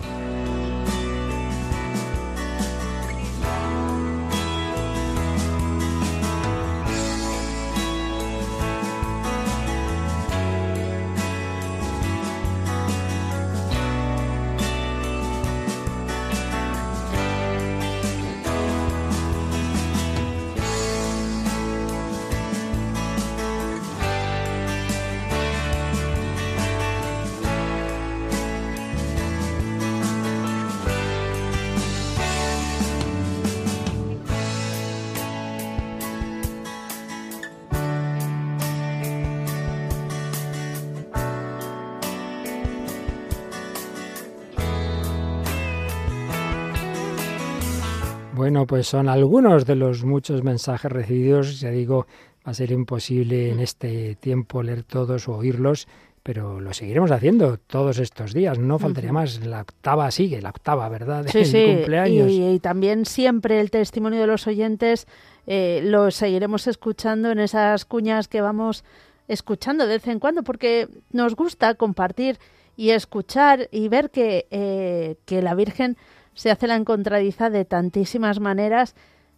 [48.68, 51.60] Pues son algunos de los muchos mensajes recibidos.
[51.60, 52.06] Ya digo,
[52.46, 55.88] va a ser imposible en este tiempo leer todos o oírlos,
[56.22, 58.60] pero lo seguiremos haciendo todos estos días.
[58.60, 59.46] No faltaría más.
[59.46, 61.26] La octava sigue, la octava, ¿verdad?
[61.32, 61.66] Sí, sí.
[61.78, 62.30] Cumpleaños.
[62.30, 65.08] Y, también siempre el testimonio de los oyentes
[65.48, 68.84] eh, lo seguiremos escuchando en esas cuñas que vamos
[69.28, 72.40] escuchando de vez en cuando, porque nos gusta compartir
[72.76, 75.98] y escuchar y ver que, eh, que la Virgen
[76.38, 78.96] se hace la encontradiza de tantísimas maneras,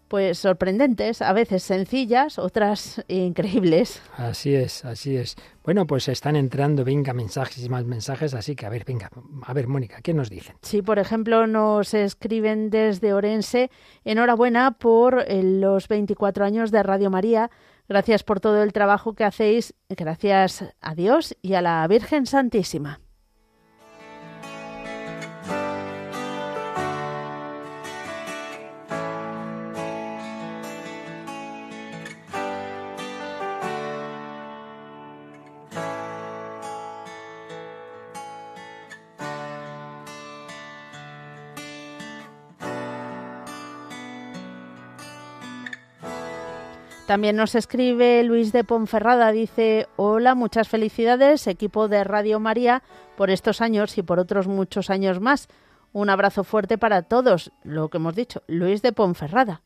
[0.09, 4.01] pues sorprendentes, a veces sencillas, otras increíbles.
[4.17, 5.35] Así es, así es.
[5.63, 9.09] Bueno, pues están entrando, venga, mensajes y más mensajes, así que a ver, venga,
[9.43, 10.57] a ver, Mónica, ¿qué nos dicen?
[10.61, 13.71] Sí, por ejemplo, nos escriben desde Orense,
[14.03, 17.49] enhorabuena por eh, los 24 años de Radio María.
[17.87, 19.73] Gracias por todo el trabajo que hacéis.
[19.87, 22.99] Gracias a Dios y a la Virgen Santísima.
[47.09, 52.83] También nos escribe Luis de Ponferrada, dice, hola, muchas felicidades, equipo de Radio María,
[53.17, 55.47] por estos años y por otros muchos años más.
[55.91, 59.63] Un abrazo fuerte para todos, lo que hemos dicho, Luis de Ponferrada.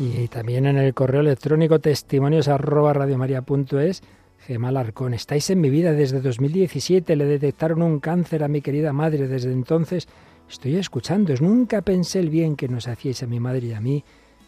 [0.00, 4.02] Y también en el correo electrónico testimonios arroba radiomaria.es,
[4.48, 8.92] Gemal Arcón, estáis en mi vida desde 2017, le detectaron un cáncer a mi querida
[8.92, 10.08] madre desde entonces
[10.50, 11.32] Estoy escuchando.
[11.40, 14.02] Nunca pensé el bien que nos hacíais a mi madre y a mí.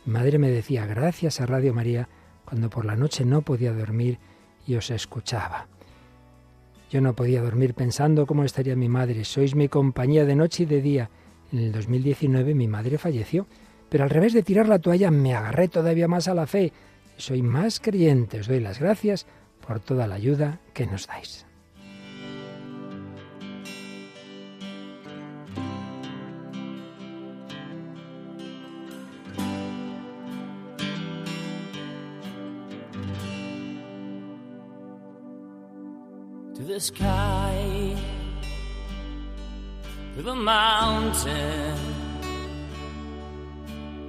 [0.04, 2.08] Mi madre me decía gracias a Radio María
[2.44, 4.18] cuando por la noche no podía dormir
[4.66, 5.68] y os escuchaba.
[6.90, 9.24] Yo no podía dormir pensando cómo estaría mi madre.
[9.24, 11.10] Sois mi compañía de noche y de día.
[11.52, 13.46] En el 2019 mi madre falleció,
[13.88, 16.72] pero al revés de tirar la toalla me agarré todavía más a la fe.
[17.16, 18.40] Soy más creyente.
[18.40, 19.26] Os doy las gracias
[19.64, 21.46] por toda la ayuda que nos dais.
[36.82, 37.96] Sky,
[40.16, 41.76] to the mountain,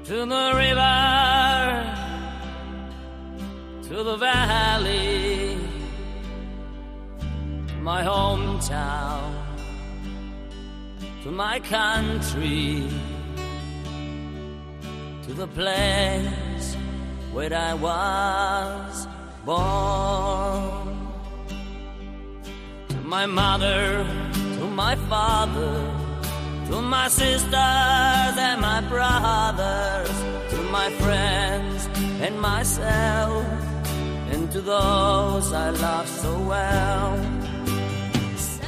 [0.05, 1.95] to the river,
[3.83, 5.59] to the valley,
[7.81, 9.35] my hometown,
[11.21, 12.89] to my country,
[15.27, 16.75] to the place
[17.33, 19.07] where I was
[19.45, 20.82] born
[23.13, 24.03] my mother,
[24.57, 25.71] to my father,
[26.67, 30.09] to my sisters and my brothers,
[30.49, 31.87] to my friends
[32.25, 33.45] and myself,
[34.31, 37.13] and to those I love so well.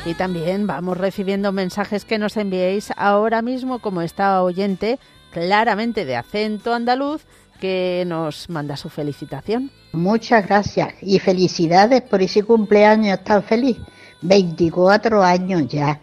[0.05, 4.99] Y también vamos recibiendo mensajes que nos enviéis ahora mismo, como esta oyente,
[5.31, 7.25] claramente de acento andaluz,
[7.59, 9.71] que nos manda su felicitación.
[9.93, 13.77] Muchas gracias y felicidades por ese cumpleaños tan feliz.
[14.21, 16.01] 24 años ya.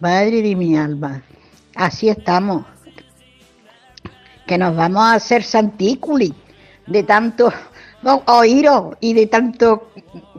[0.00, 1.22] Madre de mi alma.
[1.74, 2.64] Así estamos.
[4.46, 6.34] Que nos vamos a hacer santículi
[6.86, 7.52] de tanto
[8.26, 9.90] oíros y de tanto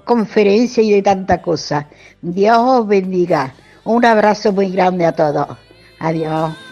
[0.03, 1.87] conferencia y de tanta cosa.
[2.21, 3.53] Dios os bendiga.
[3.83, 5.57] Un abrazo muy grande a todos.
[5.99, 6.64] Adiós.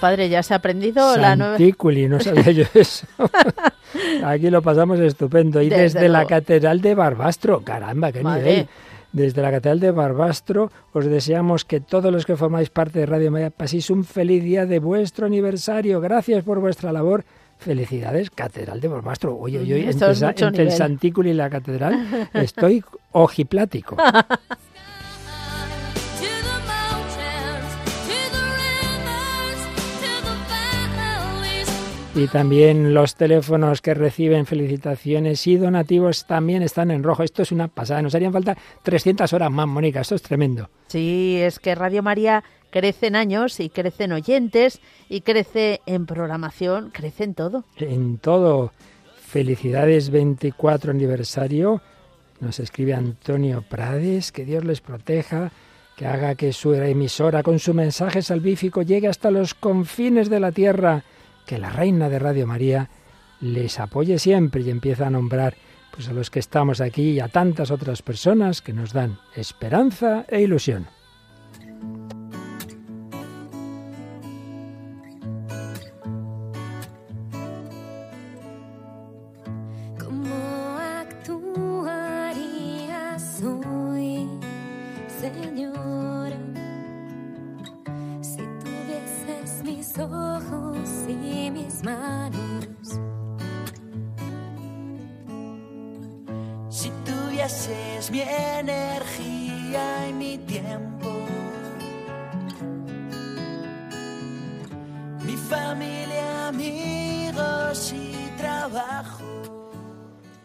[0.00, 1.58] Padre, ¿ya se ha aprendido la nueva?
[2.08, 3.06] no sabía yo eso.
[4.24, 5.62] Aquí lo pasamos estupendo.
[5.62, 8.68] Y desde, la Catedral de Barbastro, caramba, qué nivel.
[9.12, 13.30] Desde la Catedral de Barbastro os deseamos que todos los que formáis parte de Radio
[13.30, 16.00] María paséis un feliz día de vuestro aniversario.
[16.00, 17.24] Gracias por vuestra labor.
[17.58, 19.34] Felicidades, Catedral de Barbastro.
[19.34, 23.96] Oye, oye, mm, entre, entre el Santículo y la Catedral estoy ojiplático.
[32.16, 37.22] Y también los teléfonos que reciben felicitaciones y donativos también están en rojo.
[37.22, 38.00] Esto es una pasada.
[38.00, 40.00] Nos harían falta 300 horas más, Mónica.
[40.00, 40.70] Esto es tremendo.
[40.86, 46.06] Sí, es que Radio María crece en años y crece en oyentes y crece en
[46.06, 47.64] programación, crece en todo.
[47.76, 48.72] En todo.
[49.20, 51.82] Felicidades 24 aniversario.
[52.40, 54.32] Nos escribe Antonio Prades.
[54.32, 55.52] Que Dios les proteja
[55.96, 60.50] que haga que su emisora con su mensaje salvífico llegue hasta los confines de la
[60.52, 61.04] tierra
[61.46, 62.90] que la Reina de Radio María
[63.40, 65.54] les apoye siempre y empieza a nombrar
[65.92, 70.26] pues a los que estamos aquí y a tantas otras personas que nos dan esperanza
[70.28, 70.86] e ilusión.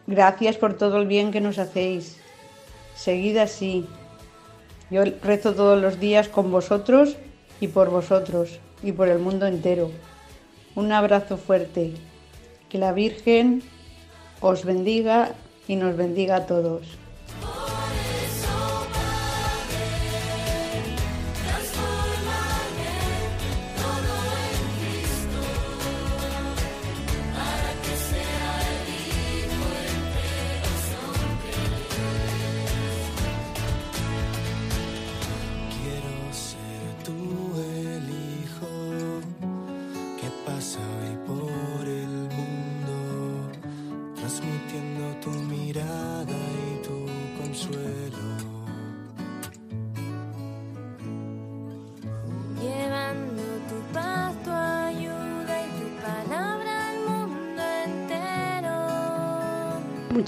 [0.07, 2.17] Gracias por todo el bien que nos hacéis.
[2.95, 3.87] Seguid así.
[4.89, 7.15] Yo rezo todos los días con vosotros
[7.59, 9.89] y por vosotros y por el mundo entero.
[10.75, 11.93] Un abrazo fuerte.
[12.69, 13.61] Que la Virgen
[14.39, 15.33] os bendiga
[15.67, 16.97] y nos bendiga a todos.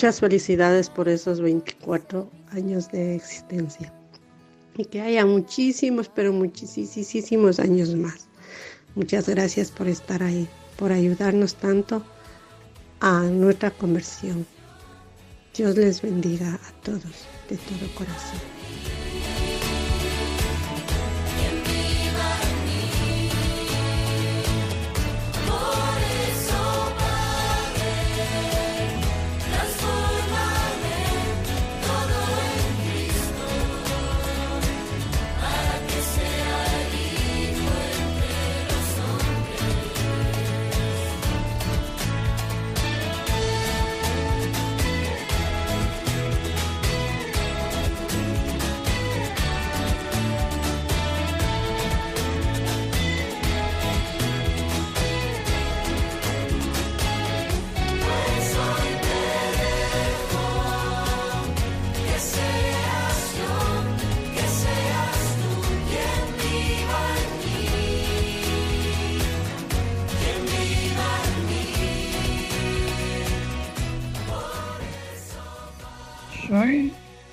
[0.03, 3.93] Muchas felicidades por esos 24 años de existencia.
[4.75, 8.27] Y que haya muchísimos, pero muchísimos años más.
[8.95, 12.03] Muchas gracias por estar ahí, por ayudarnos tanto
[12.99, 14.45] a nuestra conversión.
[15.55, 18.62] Dios les bendiga a todos de todo corazón.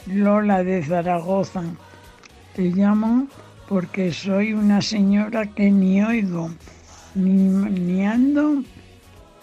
[0.06, 1.62] Lola de Zaragoza.
[2.54, 3.26] Te llamo
[3.68, 6.50] porque soy una señora que ni oigo,
[7.14, 8.62] ni, ando,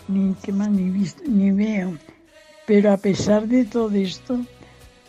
[0.08, 0.36] ni,
[0.72, 1.94] ni, ni veo.
[2.66, 4.40] Pero a pesar de todo esto,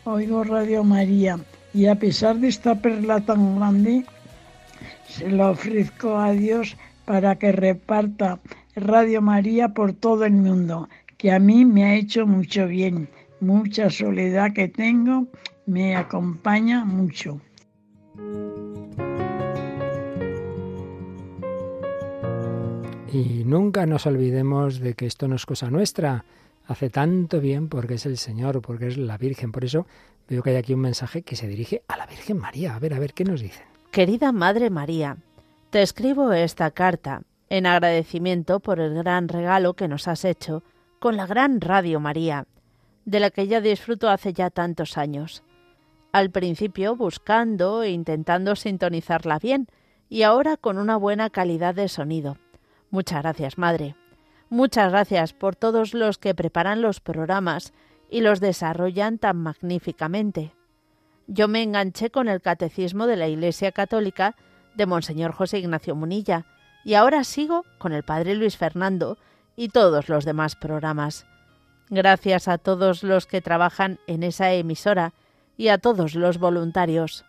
[0.05, 1.39] oigo Radio María
[1.73, 4.05] y a pesar de esta perla tan grande,
[5.09, 8.39] se la ofrezco a Dios para que reparta
[8.77, 13.09] Radio María por todo el mundo, que a mí me ha hecho mucho bien.
[13.41, 15.28] Mucha soledad que tengo
[15.66, 17.41] me acompaña mucho.
[23.12, 26.24] Y nunca nos olvidemos de que esto no es cosa nuestra.
[26.66, 29.53] Hace tanto bien porque es el Señor, porque es la Virgen.
[29.53, 29.86] Por eso
[30.28, 32.74] veo que hay aquí un mensaje que se dirige a la Virgen María.
[32.74, 33.64] A ver, a ver, ¿qué nos dicen?
[33.91, 35.16] Querida Madre María,
[35.70, 40.62] te escribo esta carta en agradecimiento por el gran regalo que nos has hecho
[40.99, 42.47] con la gran Radio María,
[43.09, 45.43] de la que ya disfruto hace ya tantos años.
[46.13, 49.67] Al principio buscando e intentando sintonizarla bien
[50.11, 52.37] y ahora con una buena calidad de sonido.
[52.91, 53.97] Muchas gracias, Madre.
[54.51, 57.73] Muchas gracias por todos los que preparan los programas
[58.11, 60.53] y los desarrollan tan magníficamente.
[61.27, 64.37] Yo me enganché con el Catecismo de la Iglesia Católica
[64.75, 66.45] de Monseñor José Ignacio Munilla
[66.85, 69.17] y ahora sigo con el Padre Luis Fernando
[69.57, 71.27] y todos los demás programas.
[71.91, 75.14] Gracias a todos los que trabajan en esa emisora
[75.57, 77.24] y a todos los voluntarios.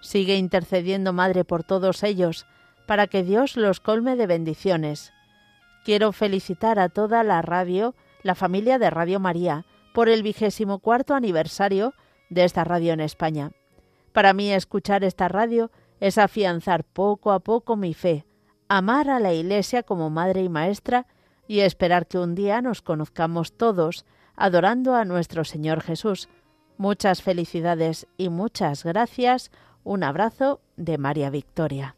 [0.00, 2.46] Sigue intercediendo, Madre, por todos ellos,
[2.86, 5.12] para que Dios los colme de bendiciones.
[5.84, 11.14] Quiero felicitar a toda la radio, la familia de Radio María, por el vigésimo cuarto
[11.14, 11.94] aniversario
[12.28, 13.52] de esta radio en España.
[14.12, 18.26] Para mí escuchar esta radio es afianzar poco a poco mi fe,
[18.68, 21.06] amar a la Iglesia como madre y maestra
[21.46, 24.04] y esperar que un día nos conozcamos todos
[24.36, 26.28] adorando a nuestro Señor Jesús.
[26.76, 29.50] Muchas felicidades y muchas gracias.
[29.84, 31.94] Un abrazo de María Victoria.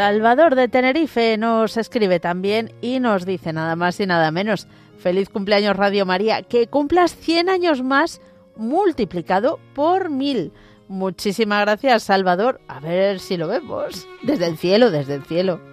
[0.00, 4.66] Salvador de Tenerife nos escribe también y nos dice nada más y nada menos.
[4.96, 8.22] Feliz cumpleaños Radio María, que cumplas 100 años más
[8.56, 10.54] multiplicado por mil.
[10.88, 12.62] Muchísimas gracias Salvador.
[12.66, 14.08] A ver si lo vemos.
[14.22, 15.69] Desde el cielo, desde el cielo.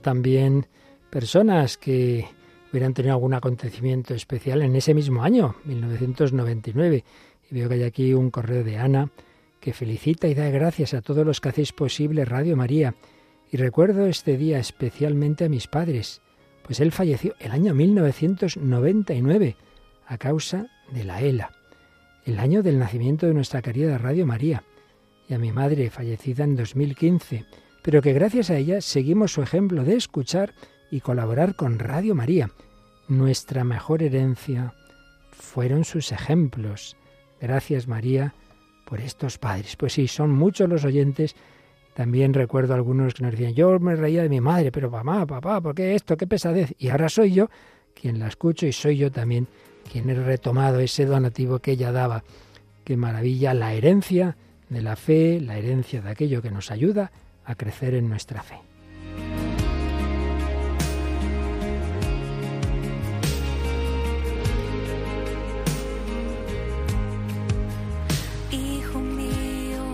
[0.00, 0.66] También
[1.10, 2.26] personas que
[2.72, 7.04] hubieran tenido algún acontecimiento especial en ese mismo año, 1999.
[7.50, 9.10] Y veo que hay aquí un correo de Ana
[9.60, 12.94] que felicita y da gracias a todos los que hacéis posible Radio María.
[13.50, 16.20] Y recuerdo este día especialmente a mis padres,
[16.64, 19.56] pues él falleció el año 1999
[20.06, 21.52] a causa de la ELA,
[22.24, 24.64] el año del nacimiento de nuestra querida Radio María,
[25.28, 27.44] y a mi madre fallecida en 2015
[27.84, 30.54] pero que gracias a ella seguimos su ejemplo de escuchar
[30.90, 32.50] y colaborar con Radio María.
[33.08, 34.72] Nuestra mejor herencia
[35.32, 36.96] fueron sus ejemplos.
[37.42, 38.32] Gracias María
[38.86, 39.76] por estos padres.
[39.76, 41.36] Pues sí, son muchos los oyentes.
[41.92, 45.60] También recuerdo algunos que nos decían, yo me reía de mi madre, pero mamá, papá,
[45.60, 46.16] ¿por qué esto?
[46.16, 46.74] ¿Qué pesadez?
[46.78, 47.50] Y ahora soy yo
[47.94, 49.46] quien la escucho y soy yo también
[49.92, 52.24] quien he retomado ese donativo que ella daba.
[52.82, 54.38] Qué maravilla la herencia
[54.70, 57.12] de la fe, la herencia de aquello que nos ayuda
[57.44, 58.58] a crecer en nuestra fe.
[68.50, 69.84] Hijo mío,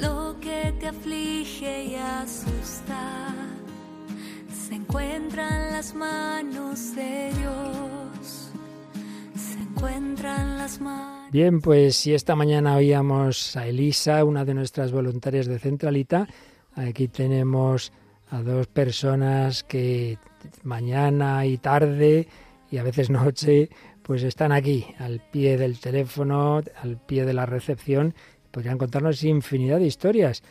[0.00, 3.34] lo que te aflige y asusta
[4.52, 8.50] se encuentra en las manos de Dios,
[9.36, 14.52] se encuentra en las manos Bien, pues si esta mañana oíamos a Elisa, una de
[14.52, 16.28] nuestras voluntarias de Centralita,
[16.74, 17.90] aquí tenemos
[18.28, 20.18] a dos personas que
[20.62, 22.28] mañana y tarde
[22.70, 23.70] y a veces noche
[24.02, 28.14] pues están aquí al pie del teléfono, al pie de la recepción,
[28.50, 30.42] podrían contarnos infinidad de historias.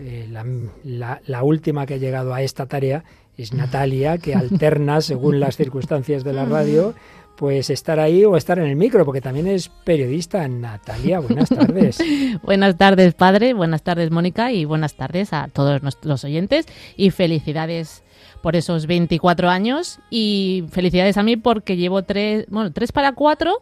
[0.00, 3.04] Eh, la, la, última que ha llegado a esta tarea
[3.36, 6.92] es Natalia, que alterna según las circunstancias de la radio
[7.36, 10.46] pues estar ahí o estar en el micro, porque también es periodista.
[10.48, 11.98] Natalia, buenas tardes.
[12.42, 16.66] buenas tardes, padre, buenas tardes, Mónica, y buenas tardes a todos los oyentes
[16.96, 18.04] y felicidades
[18.42, 23.60] por esos 24 años y felicidades a mí porque llevo tres, bueno, tres para cuatro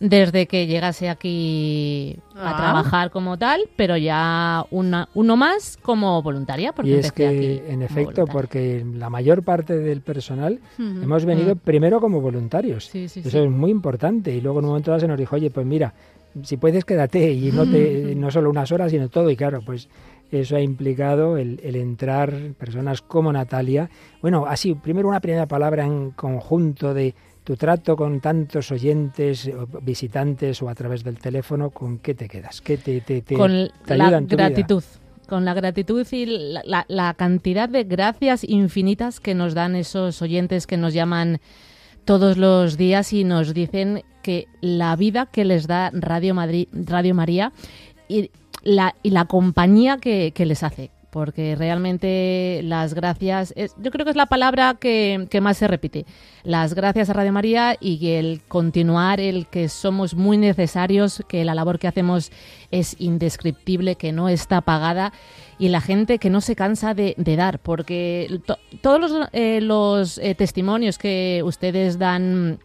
[0.00, 2.56] desde que llegase aquí a Ah.
[2.56, 6.72] trabajar como tal, pero ya una, uno más como voluntaria.
[6.72, 8.32] Porque Y es aquí que, en efecto, voluntaria.
[8.32, 11.58] porque la mayor parte del personal hemos venido Mm.
[11.58, 12.86] primero como voluntarios.
[12.86, 13.38] Sí, sí, Eso sí.
[13.38, 14.34] es muy importante.
[14.34, 15.94] Y luego en un momento dado se nos dijo, oye, pues mira,
[16.42, 19.30] si puedes quédate y no, te, no solo unas horas, sino todo.
[19.30, 19.88] Y claro, pues
[20.40, 23.88] eso ha implicado el, el entrar personas como Natalia.
[24.22, 27.14] Bueno, así, primero una primera palabra en conjunto de
[27.44, 32.26] tu trato con tantos oyentes, o visitantes o a través del teléfono, ¿con qué te
[32.28, 32.60] quedas?
[32.62, 34.48] ¿Qué te, te, te- con te la ayuda en tu vida?
[34.48, 34.82] gratitud.
[35.28, 40.20] Con la gratitud y la, la- la cantidad de gracias infinitas que nos dan esos
[40.22, 41.40] oyentes que nos llaman
[42.04, 47.14] todos los días y nos dicen que la vida que les da Radio Madrid, Radio
[47.14, 47.52] María
[48.08, 48.30] y
[48.64, 50.90] la, y la compañía que, que les hace.
[51.10, 55.68] Porque realmente las gracias, es, yo creo que es la palabra que, que más se
[55.68, 56.06] repite.
[56.42, 61.54] Las gracias a Radio María y el continuar, el que somos muy necesarios, que la
[61.54, 62.32] labor que hacemos
[62.72, 65.12] es indescriptible, que no está pagada
[65.56, 67.60] y la gente que no se cansa de, de dar.
[67.60, 72.58] Porque to- todos los, eh, los eh, testimonios que ustedes dan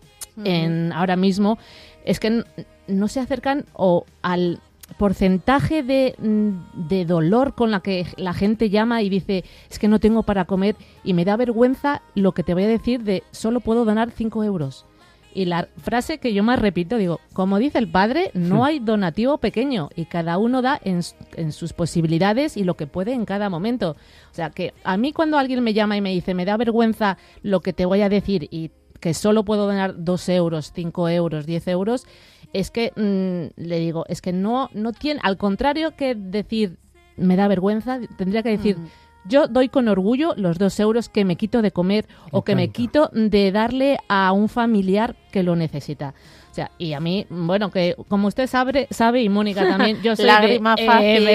[0.44, 1.60] en, ahora mismo
[2.04, 2.44] es que
[2.88, 4.60] no se acercan o al
[4.98, 9.88] porcentaje de, mm, de dolor con la que la gente llama y dice es que
[9.88, 13.24] no tengo para comer y me da vergüenza lo que te voy a decir de
[13.32, 14.86] solo puedo donar 5 euros.
[15.34, 19.38] Y la frase que yo más repito, digo, como dice el padre, no hay donativo
[19.38, 21.02] pequeño y cada uno da en,
[21.36, 23.96] en sus posibilidades y lo que puede en cada momento.
[24.32, 27.18] O sea que a mí cuando alguien me llama y me dice, me da vergüenza
[27.44, 31.46] lo que te voy a decir y que solo puedo donar 2 euros, 5 euros,
[31.46, 32.06] 10 euros,
[32.54, 36.78] es que mm, le digo, es que no, no tiene, al contrario que decir
[37.18, 38.78] me da vergüenza, tendría que decir,
[39.26, 42.70] yo doy con orgullo los dos euros que me quito de comer o que me
[42.70, 46.14] quito de darle a un familiar que lo necesita.
[46.52, 50.16] O sea, y a mí, bueno, que como usted sabe, sabe y Mónica también, yo
[50.16, 51.26] soy de- Lágrima eh, fácil.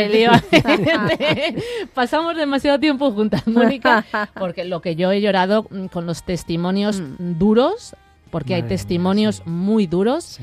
[1.94, 4.04] pasamos demasiado tiempo juntas, Mónica,
[4.38, 7.94] porque lo que yo he llorado mm, con los testimonios duros,
[8.30, 10.40] porque hay mía, testimonios muy duros,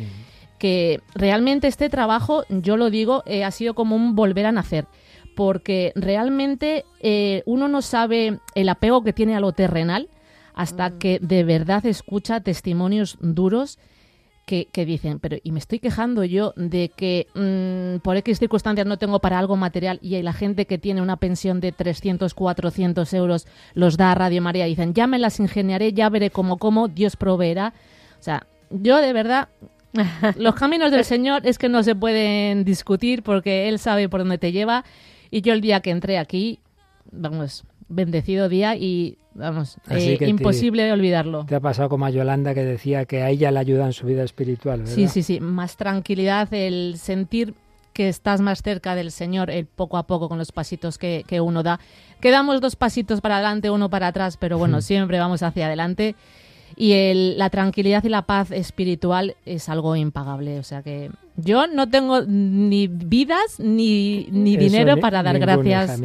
[0.58, 4.86] que realmente este trabajo, yo lo digo, eh, ha sido como un volver a nacer.
[5.36, 10.10] Porque realmente eh, uno no sabe el apego que tiene a lo terrenal
[10.54, 13.80] hasta que de verdad escucha testimonios duros
[14.46, 18.98] que, dicen, pero y me estoy quejando yo de que mm, por X circunstancias no
[18.98, 23.48] tengo para algo material y la gente que tiene una pensión de 300, 400 euros
[23.74, 27.16] los da a Radio María dicen, ya me las ingeniaré, ya veré cómo como, Dios
[27.16, 27.74] proveerá.
[28.20, 29.50] O sea, yo de verdad,
[30.36, 34.38] los caminos del Señor es que no se pueden discutir porque Él sabe por dónde
[34.38, 34.84] te lleva
[35.30, 36.60] y yo el día que entré aquí,
[37.10, 41.46] vamos, bendecido día y vamos, eh, te- imposible de olvidarlo.
[41.46, 44.06] Te ha pasado como a Yolanda que decía que a ella le ayuda en su
[44.08, 44.96] vida espiritual, ¿verdad?
[44.96, 47.54] Sí, sí, sí, más tranquilidad, el sentir
[47.94, 51.42] que estás más cerca del Señor, el poco a poco con los pasitos que, que
[51.42, 51.80] uno da.
[52.22, 54.82] Quedamos dos pasitos para adelante, uno para atrás, pero bueno, Hmm.
[54.82, 56.16] siempre vamos hacia adelante.
[56.78, 60.58] Y el- la tranquilidad y la paz espiritual es algo impagable.
[60.58, 66.00] O sea que yo no tengo ni vidas ni, ni Eso dinero para dar gracias.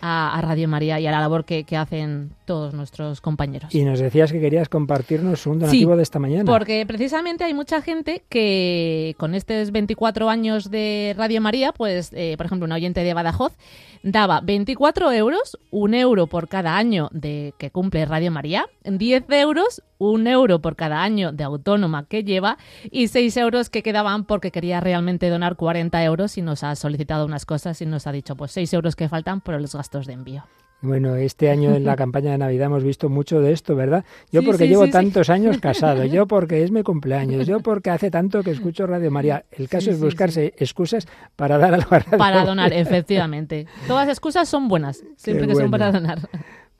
[0.00, 3.74] A, a Radio María y a la labor que, que hacen todos nuestros compañeros.
[3.74, 6.44] Y nos decías que querías compartirnos un donativo Sí, de esta mañana.
[6.44, 12.34] Porque precisamente hay mucha gente que con estos 24 años de Radio María, pues, eh,
[12.36, 13.56] por ejemplo, un oyente de Badajoz
[14.02, 19.82] daba 24 euros, un euro por cada año de que cumple Radio María, 10 euros,
[19.98, 22.56] un euro por cada año de autónoma que lleva
[22.90, 27.26] y 6 euros que quedaban porque quería realmente donar 40 euros y nos ha solicitado
[27.26, 30.12] unas cosas y nos ha dicho, pues 6 euros que faltan por los gastos de
[30.12, 30.44] envío.
[30.80, 34.04] Bueno, este año en la campaña de Navidad hemos visto mucho de esto, ¿verdad?
[34.30, 34.92] Yo Sí, porque sí, llevo sí, sí.
[34.92, 39.10] tantos años casado, yo porque es mi cumpleaños, yo porque hace tanto que escucho Radio
[39.10, 39.44] María.
[39.50, 42.44] El caso Sí, es sí, buscarse excusas para dar algo a Radio Para María.
[42.48, 43.66] donar, efectivamente.
[43.88, 46.28] Todas las excusas son buenas, siempre que son para donar.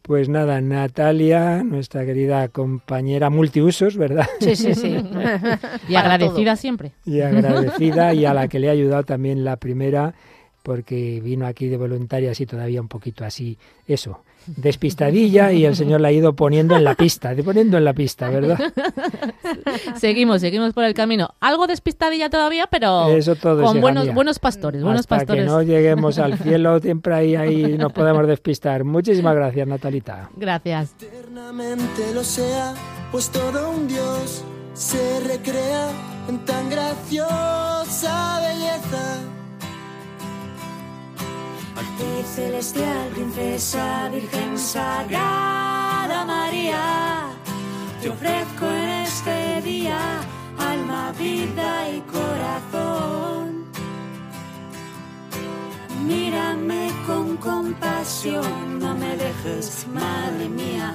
[0.02, 4.26] Pues nada, Natalia, nuestra querida compañera multiusos, ¿verdad?
[4.40, 4.96] Sí, sí, sí.
[5.88, 6.56] Y agradecida todo.
[6.56, 6.92] siempre.
[7.04, 10.14] y agradecida y a la que le ha ayudado también la primera
[10.62, 14.20] porque vino aquí de voluntaria así todavía un poquito así, eso,
[14.56, 17.92] despistadilla y el Señor la ha ido poniendo en la pista, de poniendo en la
[17.92, 18.58] pista, ¿verdad?
[19.96, 21.30] Seguimos, seguimos por el camino.
[21.40, 25.44] Algo despistadilla todavía, pero Eso todo, con buenos, buenos pastores, buenos Hasta pastores.
[25.44, 28.84] que no lleguemos al cielo, siempre ahí, ahí nos podemos despistar.
[28.84, 30.30] Muchísimas gracias, Natalita.
[30.36, 30.94] Gracias.
[31.00, 32.74] eternamente lo sea,
[33.10, 34.44] pues todo un Dios
[34.74, 35.90] se recrea
[36.28, 39.37] en tan graciosa belleza.
[41.78, 47.28] Actriz celestial, princesa, virgen sagrada María,
[48.02, 50.00] te ofrezco en este día
[50.58, 53.64] alma, vida y corazón.
[56.04, 60.94] Mírame con compasión, no me dejes, madre mía.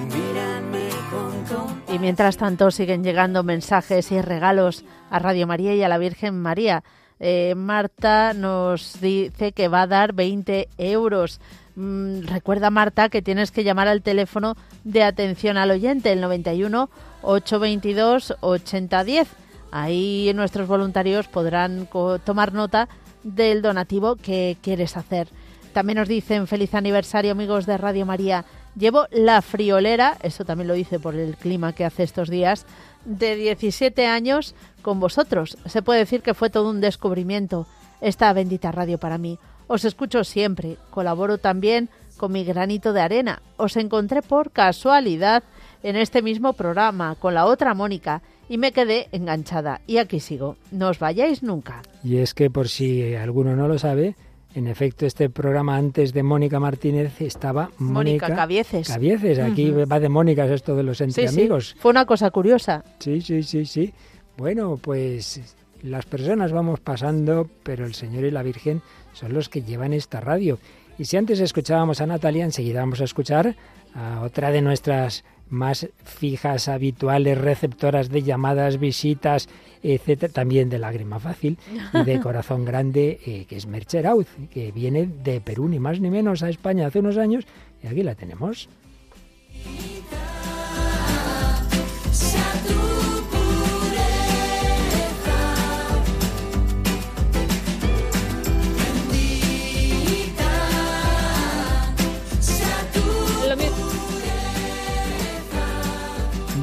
[0.00, 1.94] Mírame con compasión.
[1.94, 6.42] Y mientras tanto siguen llegando mensajes y regalos a Radio María y a la Virgen
[6.42, 6.82] María.
[7.26, 11.40] Eh, Marta nos dice que va a dar 20 euros.
[11.74, 16.90] Mm, recuerda, Marta, que tienes que llamar al teléfono de atención al oyente, el 91
[17.22, 19.28] 822 8010.
[19.70, 21.88] Ahí nuestros voluntarios podrán
[22.26, 22.90] tomar nota
[23.22, 25.28] del donativo que quieres hacer.
[25.72, 28.44] También nos dicen feliz aniversario amigos de Radio María.
[28.76, 32.66] Llevo la friolera, eso también lo dice por el clima que hace estos días,
[33.04, 35.56] de 17 años con vosotros.
[35.66, 37.66] Se puede decir que fue todo un descubrimiento
[38.00, 39.38] esta bendita radio para mí.
[39.66, 43.42] Os escucho siempre, colaboro también con mi granito de arena.
[43.56, 45.42] Os encontré por casualidad
[45.82, 49.80] en este mismo programa con la otra Mónica y me quedé enganchada.
[49.86, 50.56] Y aquí sigo.
[50.70, 51.82] No os vayáis nunca.
[52.02, 54.16] Y es que por si alguno no lo sabe,
[54.54, 58.88] en efecto, este programa antes de Mónica Martínez estaba Mónica, Mónica Cabieces.
[58.88, 61.74] Cabieces, aquí va de Mónica esto de los entre amigos.
[61.78, 62.84] Fue una cosa curiosa.
[63.00, 63.92] Sí, sí, sí, sí.
[64.36, 68.80] Bueno, pues las personas vamos pasando, pero el Señor y la Virgen
[69.12, 70.58] son los que llevan esta radio.
[70.98, 73.56] Y si antes escuchábamos a Natalia, enseguida vamos a escuchar
[73.94, 79.48] a otra de nuestras más fijas, habituales, receptoras de llamadas, visitas,
[79.92, 81.58] etcétera, también de lágrima fácil
[81.92, 86.00] y de corazón grande, eh, que es Merche Rauz, que viene de Perú, ni más
[86.00, 87.44] ni menos, a España hace unos años,
[87.82, 88.68] y aquí la tenemos.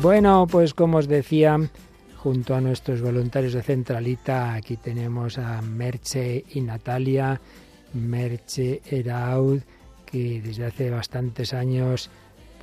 [0.01, 1.59] Bueno, pues como os decía,
[2.21, 7.41] junto a nuestros voluntarios de Centralita, aquí tenemos a Merche y Natalia.
[7.93, 9.61] Merche Eraud,
[10.05, 12.11] que desde hace bastantes años,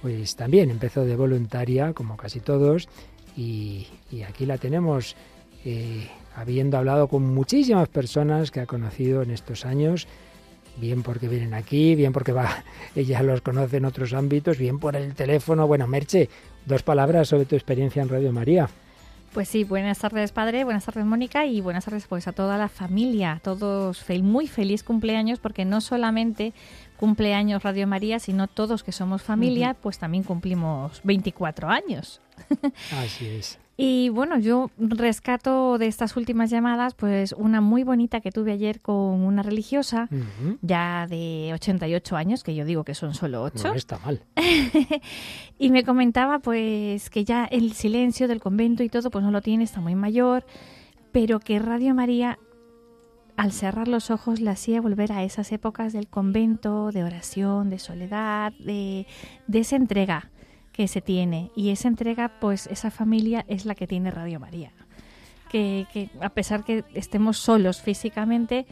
[0.00, 2.88] pues también empezó de voluntaria, como casi todos,
[3.36, 3.88] y,
[4.28, 5.16] aquí la tenemos,
[5.64, 6.06] eh,
[6.36, 10.06] habiendo hablado con muchísimas personas que ha conocido en estos años
[10.80, 12.62] bien porque vienen aquí, bien porque va,
[12.94, 15.66] ella los conoce en otros ámbitos, bien por el teléfono.
[15.66, 16.28] Bueno, Merche,
[16.64, 18.68] dos palabras sobre tu experiencia en Radio María.
[19.32, 22.68] Pues sí, buenas tardes padre, buenas tardes Mónica y buenas tardes pues a toda la
[22.68, 26.54] familia, a todos muy feliz cumpleaños porque no solamente
[26.96, 32.20] cumpleaños Radio María, sino todos que somos familia, pues también cumplimos 24 años.
[32.92, 33.58] Así es.
[33.80, 38.80] Y bueno, yo rescato de estas últimas llamadas, pues una muy bonita que tuve ayer
[38.80, 40.08] con una religiosa,
[40.62, 43.68] ya de 88 años, que yo digo que son solo 8.
[43.68, 44.20] No está mal.
[45.60, 49.42] y me comentaba pues que ya el silencio del convento y todo, pues no lo
[49.42, 50.44] tiene, está muy mayor,
[51.12, 52.40] pero que Radio María,
[53.36, 57.78] al cerrar los ojos, la hacía volver a esas épocas del convento, de oración, de
[57.78, 59.06] soledad, de,
[59.46, 60.32] de esa entrega
[60.78, 64.70] que se tiene y esa entrega, pues esa familia es la que tiene Radio María.
[65.50, 68.64] Que, a pesar que estemos solos físicamente,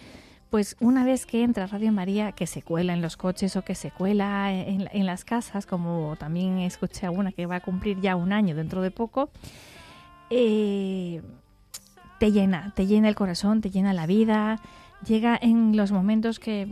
[0.48, 3.74] pues una vez que entra Radio María, que se cuela en los coches o que
[3.74, 8.00] se cuela en, en, las casas, como también escuché a una que va a cumplir
[8.00, 9.30] ya un año dentro de poco,
[10.30, 11.22] eh,
[12.20, 14.61] te llena, te llena el corazón, te llena la vida,
[15.04, 16.68] llega en los momentos que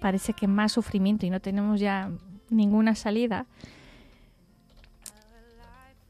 [0.00, 2.08] parece que más sufrimiento y no tenemos ya
[2.50, 3.46] ninguna salida,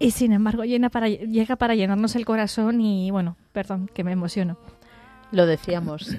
[0.01, 4.11] y sin embargo llena para, llega para llenarnos el corazón y bueno, perdón, que me
[4.13, 4.59] emociono.
[5.31, 6.17] Lo decíamos.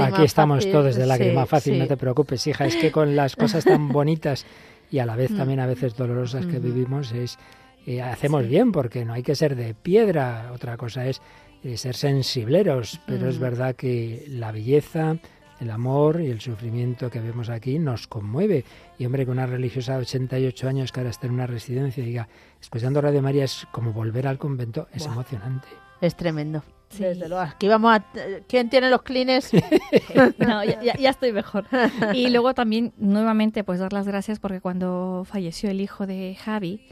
[0.00, 2.66] Aquí estamos todos de lágrima fácil, no te preocupes, hija.
[2.66, 4.46] Es que con las cosas tan bonitas
[4.90, 5.36] y a la vez mm.
[5.36, 7.38] también a veces dolorosas que vivimos es
[7.86, 10.52] eh, hacemos bien porque no hay que ser de piedra.
[10.54, 11.22] Otra cosa es
[11.64, 13.42] eh, ser sensibleros, pero es mm.
[13.42, 15.16] verdad que la belleza,
[15.60, 18.64] el amor y el sufrimiento que vemos aquí nos conmueve.
[18.98, 22.28] Y hombre, que una religiosa de 88 años que ahora está en una residencia diga,
[22.60, 25.68] escuchando Radio María es como volver al convento, es emocionante.
[26.00, 26.62] Es tremendo.
[26.96, 27.42] Desde luego.
[27.42, 28.04] Aquí vamos a...
[28.46, 29.50] ¿Quién tiene los clines?
[30.38, 31.66] no, ya, estoy mejor.
[32.14, 36.86] Y luego también, nuevamente, pues dar las gracias porque cuando falleció el hijo de Javi,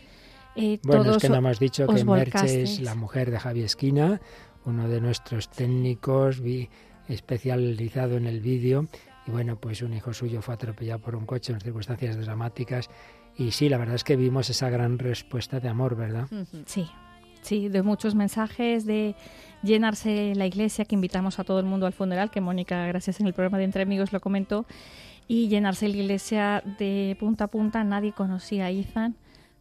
[0.55, 4.21] eh, bueno, es que no hemos dicho que Merche es la mujer de Javi Esquina,
[4.65, 6.41] uno de nuestros técnicos,
[7.09, 8.87] especializado en el vídeo.
[9.27, 12.89] Y bueno, pues un hijo suyo fue atropellado por un coche en circunstancias dramáticas.
[13.37, 16.29] Y sí, la verdad es que vimos esa gran respuesta de amor, ¿verdad?
[16.65, 16.89] Sí,
[17.43, 19.15] sí, de muchos mensajes, de
[19.63, 23.27] llenarse la iglesia, que invitamos a todo el mundo al funeral, que Mónica, gracias en
[23.27, 24.65] el programa de Entre Amigos, lo comentó.
[25.29, 27.83] y llenarse la iglesia de punta a punta.
[27.85, 29.17] Nadie conocía a Ethan,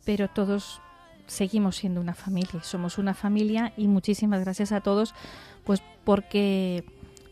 [0.06, 0.80] pero todos
[1.28, 5.16] seguimos siendo una familia, somos una familia y muchísimas gracias a todos,
[5.64, 6.84] pues porque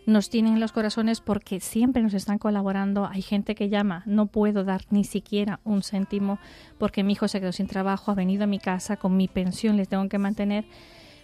[0.06, 3.06] nos tienen en los corazones porque siempre nos están colaborando.
[3.06, 6.40] Hay gente que llama, no puedo dar ni siquiera un céntimo
[6.78, 9.78] porque mi hijo se quedó sin trabajo, ha venido a mi casa, con mi pensión
[9.78, 10.66] les tengo que mantener.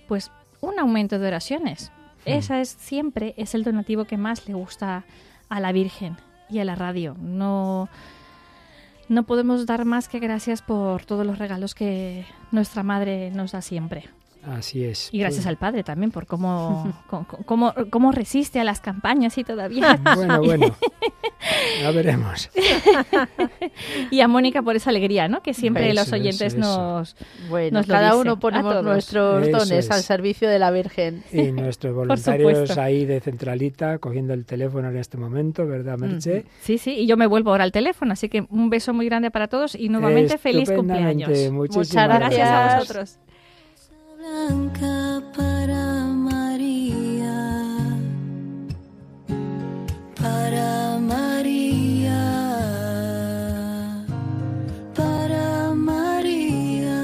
[0.08, 1.92] Pues un aumento de oraciones.
[2.26, 5.06] Esa es siempre es el donativo que más le gusta
[5.48, 6.18] a la Virgen
[6.50, 7.16] y a la radio.
[7.20, 7.90] No
[9.08, 13.62] no podemos dar más que gracias por todos los regalos que nuestra madre nos da
[13.62, 14.10] siempre.
[14.44, 15.10] Así es.
[15.12, 16.94] Y gracias pues al padre también por cómo,
[17.46, 20.00] cómo, cómo, resiste a las campañas y todavía.
[20.16, 20.76] Bueno, bueno.
[21.82, 22.50] Ya veremos.
[24.12, 25.42] y a Mónica por esa alegría, ¿no?
[25.42, 27.16] Que siempre los oyentes nos.
[27.50, 31.24] Bueno, cada uno ponemos nuestros dones al servicio de la Virgen.
[31.32, 36.46] Y nuestros voluntarios ahí de Centralita cogiendo el teléfono en este momento, ¿verdad, Merche?
[36.62, 39.32] Sí, sí, y yo me vuelvo ahora al teléfono, así que un beso muy grande
[39.32, 41.30] para todos y nuevamente feliz cumpleaños.
[41.52, 43.20] Muchas gracias a vosotros
[44.20, 45.84] blanca para
[46.30, 47.40] María,
[50.20, 52.22] para María,
[54.94, 57.00] para María.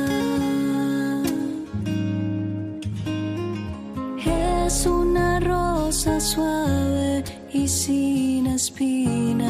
[4.26, 9.48] Es una rosa suave y sin espinas,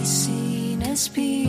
[0.00, 1.41] y sin espinas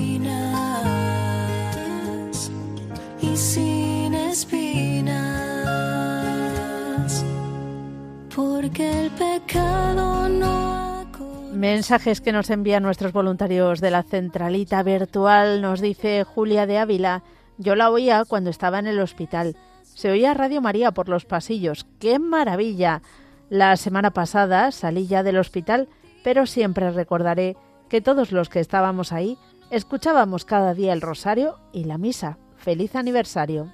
[11.63, 17.23] Mensajes que nos envían nuestros voluntarios de la centralita virtual, nos dice Julia de Ávila,
[17.57, 19.55] yo la oía cuando estaba en el hospital.
[19.85, 21.87] Se oía Radio María por los pasillos.
[21.99, 23.01] ¡Qué maravilla!
[23.49, 25.87] La semana pasada salí ya del hospital,
[26.21, 27.55] pero siempre recordaré
[27.87, 29.37] que todos los que estábamos ahí
[29.71, 32.39] escuchábamos cada día el rosario y la misa.
[32.57, 33.71] Feliz aniversario.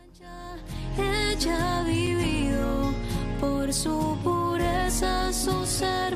[0.96, 1.84] Ella
[3.40, 6.16] por su pureza, su ser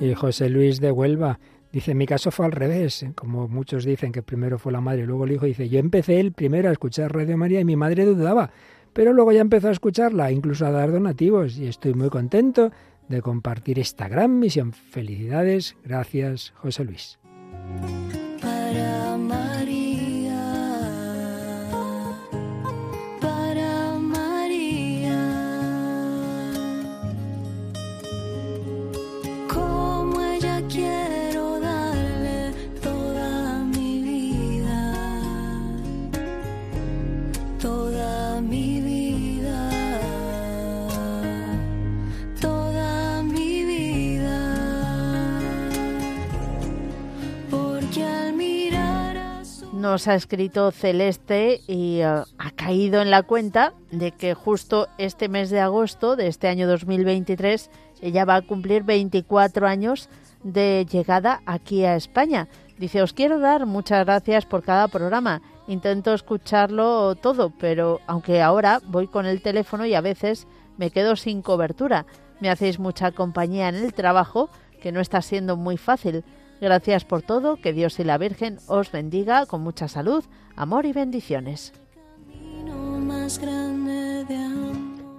[0.00, 1.38] y José Luis de Huelva
[1.72, 5.06] dice, mi caso fue al revés, como muchos dicen que primero fue la madre y
[5.06, 8.04] luego el hijo, dice, yo empecé el primero a escuchar Radio María y mi madre
[8.04, 8.50] dudaba,
[8.92, 12.72] pero luego ya empezó a escucharla, incluso a dar donativos y estoy muy contento
[13.08, 14.72] de compartir esta gran misión.
[14.72, 17.18] Felicidades, gracias José Luis.
[18.40, 19.59] Para
[49.80, 55.30] Nos ha escrito Celeste y eh, ha caído en la cuenta de que justo este
[55.30, 57.70] mes de agosto de este año 2023
[58.02, 60.10] ella va a cumplir 24 años
[60.42, 62.46] de llegada aquí a España.
[62.76, 65.40] Dice, os quiero dar muchas gracias por cada programa.
[65.66, 71.16] Intento escucharlo todo, pero aunque ahora voy con el teléfono y a veces me quedo
[71.16, 72.04] sin cobertura.
[72.40, 74.50] Me hacéis mucha compañía en el trabajo,
[74.82, 76.22] que no está siendo muy fácil.
[76.60, 80.24] Gracias por todo, que Dios y la Virgen os bendiga con mucha salud,
[80.56, 81.72] amor y bendiciones.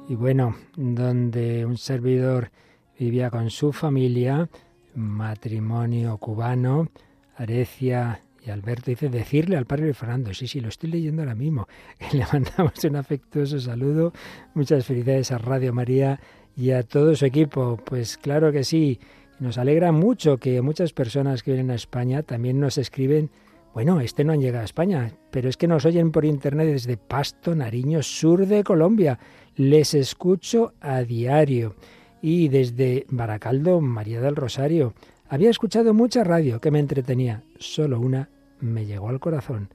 [0.07, 2.51] Y bueno, donde un servidor
[2.99, 4.49] vivía con su familia,
[4.93, 6.89] matrimonio cubano,
[7.37, 11.67] Arecia y Alberto dice decirle al padre Fernando, sí, sí, lo estoy leyendo ahora mismo,
[11.97, 14.13] que le mandamos un afectuoso saludo,
[14.53, 16.19] muchas felicidades a Radio María
[16.55, 17.77] y a todo su equipo.
[17.83, 18.99] Pues claro que sí,
[19.41, 23.31] nos alegra mucho que muchas personas que vienen a España también nos escriben,
[23.73, 26.95] bueno, este no han llegado a España, pero es que nos oyen por internet desde
[26.95, 29.17] Pasto, Nariño, sur de Colombia.
[29.55, 31.75] Les escucho a diario.
[32.21, 34.93] Y desde Baracaldo, María del Rosario.
[35.27, 37.41] Había escuchado mucha radio que me entretenía.
[37.57, 38.29] Solo una
[38.59, 39.73] me llegó al corazón.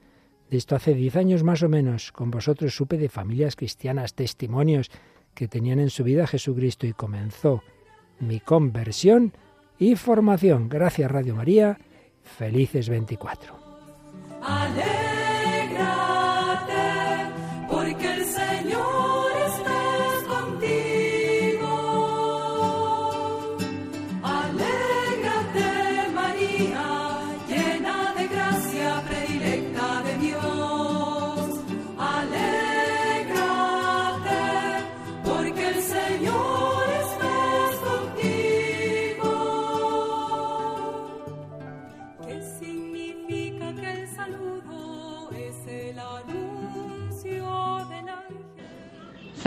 [0.49, 2.13] De esto hace diez años más o menos.
[2.13, 4.91] Con vosotros supe de familias cristianas, testimonios
[5.33, 7.63] que tenían en su vida a Jesucristo y comenzó
[8.21, 9.33] mi conversión
[9.79, 10.69] y formación.
[10.69, 11.77] Gracias Radio María.
[12.23, 13.55] Felices 24.
[14.41, 15.16] Alégrate,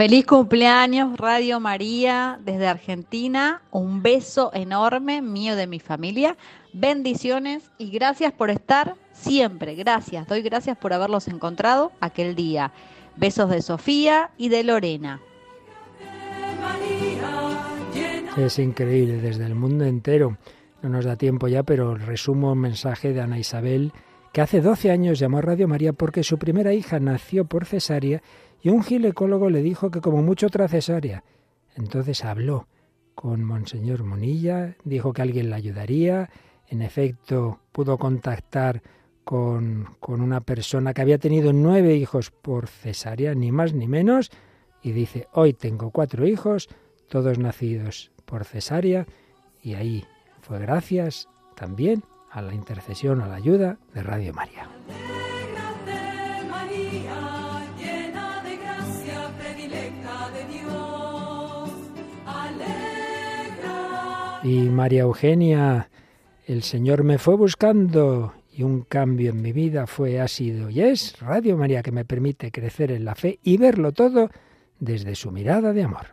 [0.01, 3.61] Feliz cumpleaños, Radio María, desde Argentina.
[3.69, 6.37] Un beso enorme mío de mi familia.
[6.73, 9.75] Bendiciones y gracias por estar siempre.
[9.75, 12.71] Gracias, doy gracias por haberlos encontrado aquel día.
[13.15, 15.21] Besos de Sofía y de Lorena.
[18.35, 20.35] Es increíble, desde el mundo entero.
[20.81, 23.93] No nos da tiempo ya, pero resumo un mensaje de Ana Isabel,
[24.33, 28.23] que hace 12 años llamó a Radio María porque su primera hija nació por cesárea
[28.61, 31.23] y un ginecólogo le dijo que como mucho otra cesárea.
[31.75, 32.67] Entonces habló
[33.15, 36.29] con Monseñor Monilla, dijo que alguien la ayudaría,
[36.67, 38.81] en efecto pudo contactar
[39.23, 44.31] con, con, una persona que había tenido nueve hijos por cesárea, ni más ni menos,
[44.81, 46.69] y dice, hoy tengo cuatro hijos,
[47.07, 49.05] todos nacidos por cesárea,
[49.61, 50.05] y ahí
[50.41, 54.67] fue gracias también a la intercesión, a la ayuda de Radio María.
[64.43, 65.89] Y María Eugenia,
[66.47, 70.81] el Señor me fue buscando y un cambio en mi vida fue, ha sido y
[70.81, 74.29] es Radio María que me permite crecer en la fe y verlo todo
[74.79, 76.07] desde su mirada de amor.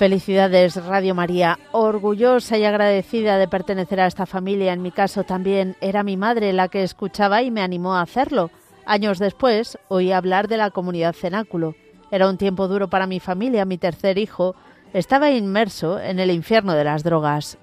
[0.00, 4.72] Felicidades Radio María, orgullosa y agradecida de pertenecer a esta familia.
[4.72, 8.50] En mi caso también era mi madre la que escuchaba y me animó a hacerlo.
[8.86, 11.74] Años después oí hablar de la comunidad cenáculo.
[12.10, 13.66] Era un tiempo duro para mi familia.
[13.66, 14.54] Mi tercer hijo
[14.94, 17.58] estaba inmerso en el infierno de las drogas.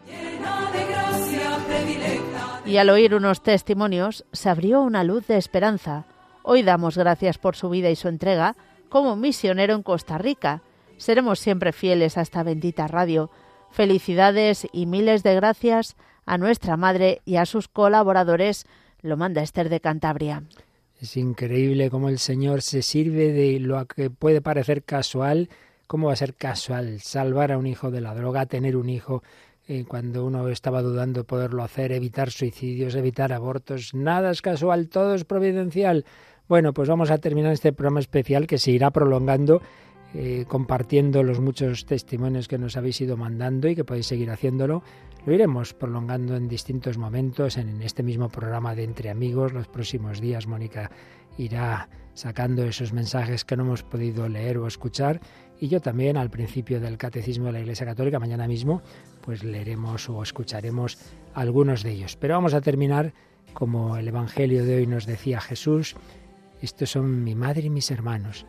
[2.68, 6.06] Y al oír unos testimonios se abrió una luz de esperanza.
[6.44, 8.56] Hoy damos gracias por su vida y su entrega
[8.90, 10.62] como misionero en Costa Rica
[10.98, 13.30] Seremos siempre fieles a esta bendita radio.
[13.72, 15.96] Felicidades y miles de gracias
[16.26, 18.66] a nuestra madre y a sus colaboradores,
[19.02, 20.44] lo manda Esther de Cantabria.
[21.00, 25.50] Es increíble cómo el Señor se sirve de lo que puede parecer casual.
[25.86, 29.24] ¿Cómo va a ser casual salvar a un hijo de la droga, tener un hijo
[29.68, 33.94] eh, cuando uno estaba dudando poderlo hacer, evitar suicidios, evitar abortos?
[33.94, 36.04] Nada es casual, todo es providencial.
[36.50, 39.62] Bueno, pues vamos a terminar este programa especial que se irá prolongando
[40.14, 44.82] eh, compartiendo los muchos testimonios que nos habéis ido mandando y que podéis seguir haciéndolo.
[45.26, 49.52] Lo iremos prolongando en distintos momentos en este mismo programa de Entre Amigos.
[49.52, 50.90] Los próximos días Mónica
[51.38, 55.20] irá sacando esos mensajes que no hemos podido leer o escuchar
[55.60, 58.82] y yo también al principio del Catecismo de la Iglesia Católica, mañana mismo,
[59.22, 60.98] pues leeremos o escucharemos
[61.34, 62.16] algunos de ellos.
[62.16, 63.14] Pero vamos a terminar
[63.54, 65.96] como el Evangelio de hoy nos decía Jesús,
[66.62, 68.46] estos son mi madre y mis hermanos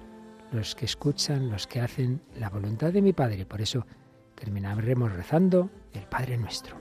[0.52, 3.46] los que escuchan, los que hacen la voluntad de mi Padre.
[3.46, 3.86] Por eso
[4.34, 6.76] terminaremos rezando el Padre nuestro.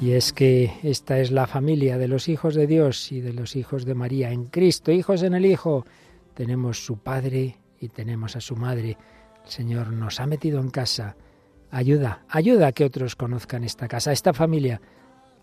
[0.00, 3.56] Y es que esta es la familia de los hijos de Dios y de los
[3.56, 5.84] hijos de María en Cristo, hijos en el Hijo.
[6.34, 8.96] Tenemos su Padre y tenemos a su Madre.
[9.44, 11.16] El Señor nos ha metido en casa
[11.70, 14.80] Ayuda, ayuda a que otros conozcan esta casa, esta familia.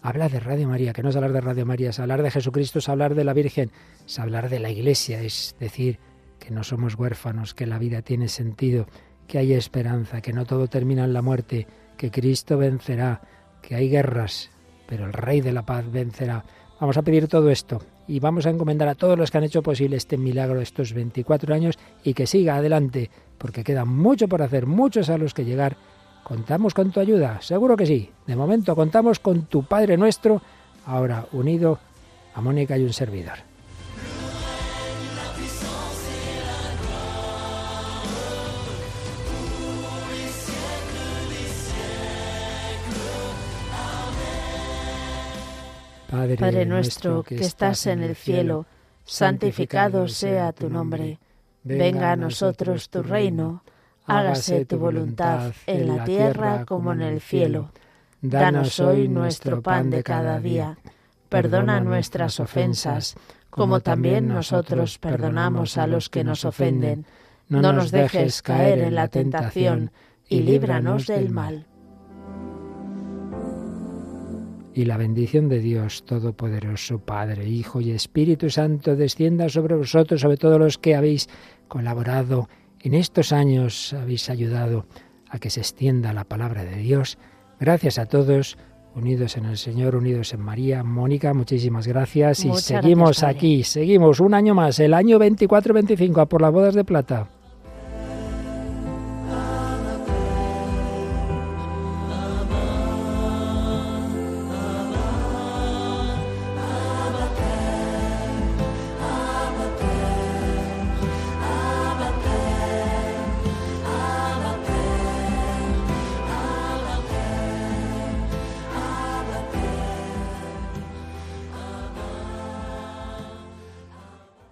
[0.02, 2.80] Habla de Radio María, que no es hablar de Radio María, es hablar de Jesucristo,
[2.80, 3.72] es hablar de la Virgen,
[4.06, 6.00] es hablar de la Iglesia, es decir
[6.40, 8.88] que no somos huérfanos, que la vida tiene sentido,
[9.28, 13.22] que hay esperanza, que no todo termina en la muerte, que Cristo vencerá,
[13.62, 14.50] que hay guerras,
[14.88, 16.44] pero el Rey de la Paz vencerá.
[16.80, 19.64] Vamos a pedir todo esto y vamos a encomendar a todos los que han hecho
[19.64, 24.66] posible este milagro estos 24 años y que siga adelante, porque queda mucho por hacer,
[24.66, 25.78] muchos a los que llegar
[26.26, 27.40] ¿Contamos con tu ayuda?
[27.40, 28.10] Seguro que sí.
[28.26, 30.42] De momento contamos con tu Padre nuestro,
[30.88, 31.78] ahora unido
[32.34, 33.38] a Mónica y un servidor.
[46.10, 48.66] Padre, nuestro que estás en el cielo,
[49.04, 51.20] santificado sea tu nombre.
[51.62, 53.62] Venga a nosotros tu reino
[54.06, 57.72] hágase tu voluntad en la tierra como en el cielo.
[58.22, 60.78] Danos hoy nuestro pan de cada día.
[61.30, 63.16] Perdona nuestras ofensas,
[63.50, 67.06] como también nosotros perdonamos a los que nos ofenden.
[67.50, 69.92] No nos dejes caer en la tentación
[70.28, 71.68] y líbranos del mal.
[74.74, 80.36] Y la bendición de Dios Todopoderoso, Padre, Hijo y Espíritu Santo, descienda sobre vosotros, sobre
[80.36, 81.30] todos los que habéis
[81.70, 84.86] colaborado en estos años habéis ayudado
[85.30, 87.18] a que se extienda la palabra de Dios.
[87.60, 88.58] Gracias a todos,
[88.96, 90.84] unidos en el Señor, unidos en María.
[90.84, 96.42] Mónica, muchísimas gracias y seguimos aquí, seguimos un año más, el año 24-25 a por
[96.42, 97.28] las bodas de plata.